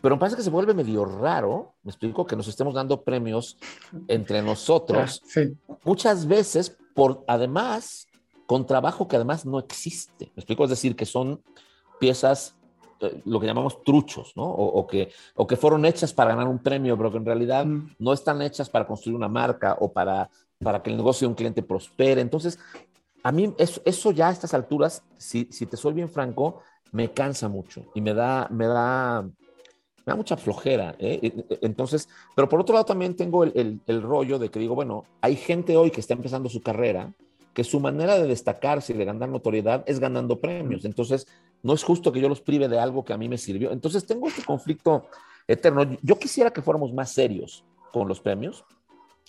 [0.00, 3.56] pero me parece que se vuelve medio raro, me explico, que nos estemos dando premios
[4.08, 5.22] entre nosotros,
[5.84, 8.06] muchas veces por, además,
[8.52, 11.42] con trabajo que además no existe, me explico, es decir, que son
[11.98, 12.54] piezas
[13.00, 14.44] eh, lo que llamamos truchos, ¿no?
[14.44, 17.94] O, que, o que fueron hechas para ganar un premio, pero que en realidad mm.
[17.98, 20.28] no están hechas para construir una marca o para
[20.62, 22.20] para que el negocio de un cliente prospere.
[22.20, 22.58] Entonces,
[23.22, 26.60] a mí eso, ya a estas alturas, si, si, te soy bien franco,
[26.92, 30.94] me cansa mucho y me da, me da, me da mucha flojera.
[30.98, 31.32] ¿eh?
[31.62, 35.36] Entonces, pero por otro lado también tengo el, el, rollo de que digo, bueno, hay
[35.36, 37.12] gente hoy que está empezando su carrera
[37.54, 40.84] que su manera de destacarse y de ganar notoriedad es ganando premios.
[40.84, 41.26] Entonces,
[41.62, 43.72] no es justo que yo los prive de algo que a mí me sirvió.
[43.72, 45.06] Entonces, tengo este conflicto
[45.46, 45.84] eterno.
[46.02, 48.64] Yo quisiera que fuéramos más serios con los premios.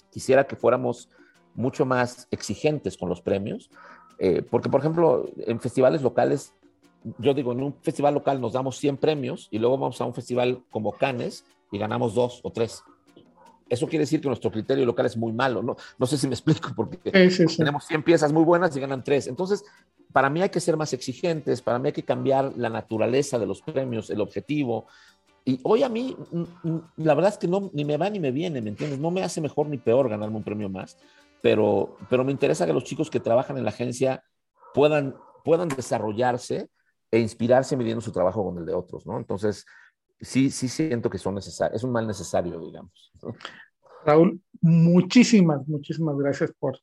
[0.09, 1.09] Quisiera que fuéramos
[1.55, 3.69] mucho más exigentes con los premios,
[4.19, 6.53] eh, porque por ejemplo, en festivales locales,
[7.17, 10.13] yo digo, en un festival local nos damos 100 premios y luego vamos a un
[10.13, 12.83] festival como Cannes y ganamos dos o tres.
[13.73, 15.75] Eso quiere decir que nuestro criterio local es muy malo, ¿no?
[15.97, 17.11] No sé si me explico, porque
[17.57, 19.27] tenemos 100 piezas muy buenas y ganan tres.
[19.27, 19.63] Entonces,
[20.11, 23.45] para mí hay que ser más exigentes, para mí hay que cambiar la naturaleza de
[23.45, 24.87] los premios, el objetivo.
[25.45, 26.15] Y hoy a mí,
[26.97, 28.99] la verdad es que no, ni me va ni me viene, ¿me entiendes?
[28.99, 30.97] No me hace mejor ni peor ganarme un premio más
[31.43, 34.23] pero, pero me interesa que los chicos que trabajan en la agencia
[34.73, 35.13] puedan,
[35.43, 36.69] puedan desarrollarse
[37.11, 39.17] e inspirarse midiendo su trabajo con el de otros, ¿no?
[39.17, 39.65] Entonces,
[40.23, 43.11] sí, sí siento que son necesarios, es un mal necesario, digamos.
[44.05, 46.79] Raúl, muchísimas, muchísimas gracias por,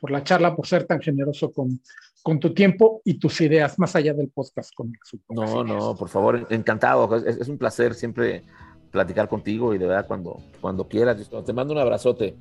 [0.00, 1.80] por la charla, por ser tan generoso con,
[2.22, 5.02] con tu tiempo y tus ideas, más allá del podcast conmigo.
[5.28, 7.16] No, no, por favor, encantado.
[7.16, 8.44] Es, es, un placer siempre
[8.90, 11.28] platicar contigo y de verdad cuando, cuando quieras.
[11.44, 12.36] Te mando un abrazote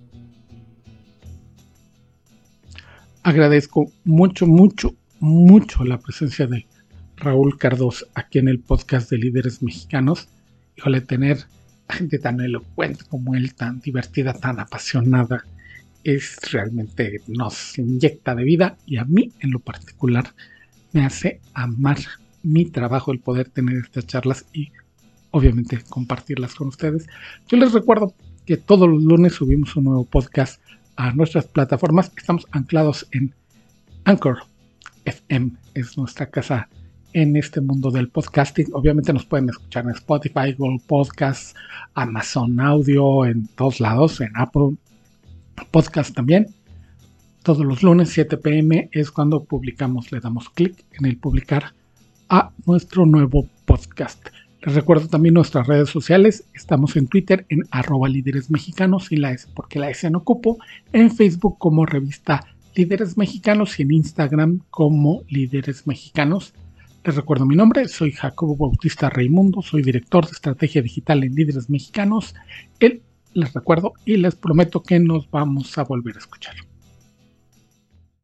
[3.23, 6.67] agradezco mucho, mucho, mucho la presencia de
[7.15, 10.27] Raúl Cardos aquí en el podcast de líderes mexicanos.
[10.77, 11.45] Híjole, tener
[11.89, 15.45] gente tan elocuente como él, tan divertida, tan apasionada,
[16.03, 20.33] es realmente nos inyecta de vida y a mí en lo particular
[20.91, 21.97] me hace amar
[22.43, 24.71] mi trabajo el poder tener estas charlas y
[25.31, 27.07] obviamente compartirlas con ustedes.
[27.47, 28.13] Yo les recuerdo
[28.45, 30.61] que todos los lunes subimos un nuevo podcast
[30.97, 32.11] a nuestras plataformas.
[32.17, 33.33] Estamos anclados en
[34.03, 34.39] Anchor
[35.05, 36.69] FM, es nuestra casa
[37.13, 38.67] en este mundo del podcasting.
[38.73, 41.55] Obviamente nos pueden escuchar en Spotify, Google Podcasts,
[41.93, 44.75] Amazon Audio, en todos lados, en Apple
[45.71, 46.47] Podcast también.
[47.43, 51.73] Todos los lunes 7 pm es cuando publicamos, le damos clic en el publicar
[52.29, 54.27] a nuestro nuevo podcast.
[54.61, 56.45] Les recuerdo también nuestras redes sociales.
[56.53, 60.57] Estamos en Twitter en arroba líderes mexicanos y la S porque la S no ocupo.
[60.93, 62.45] En Facebook como revista
[62.75, 66.53] Líderes Mexicanos y en Instagram como Líderes Mexicanos.
[67.05, 71.69] Les recuerdo mi nombre, soy Jacobo Bautista Raimundo, soy director de estrategia digital en Líderes
[71.69, 72.33] Mexicanos.
[72.79, 76.55] les recuerdo y les prometo que nos vamos a volver a escuchar.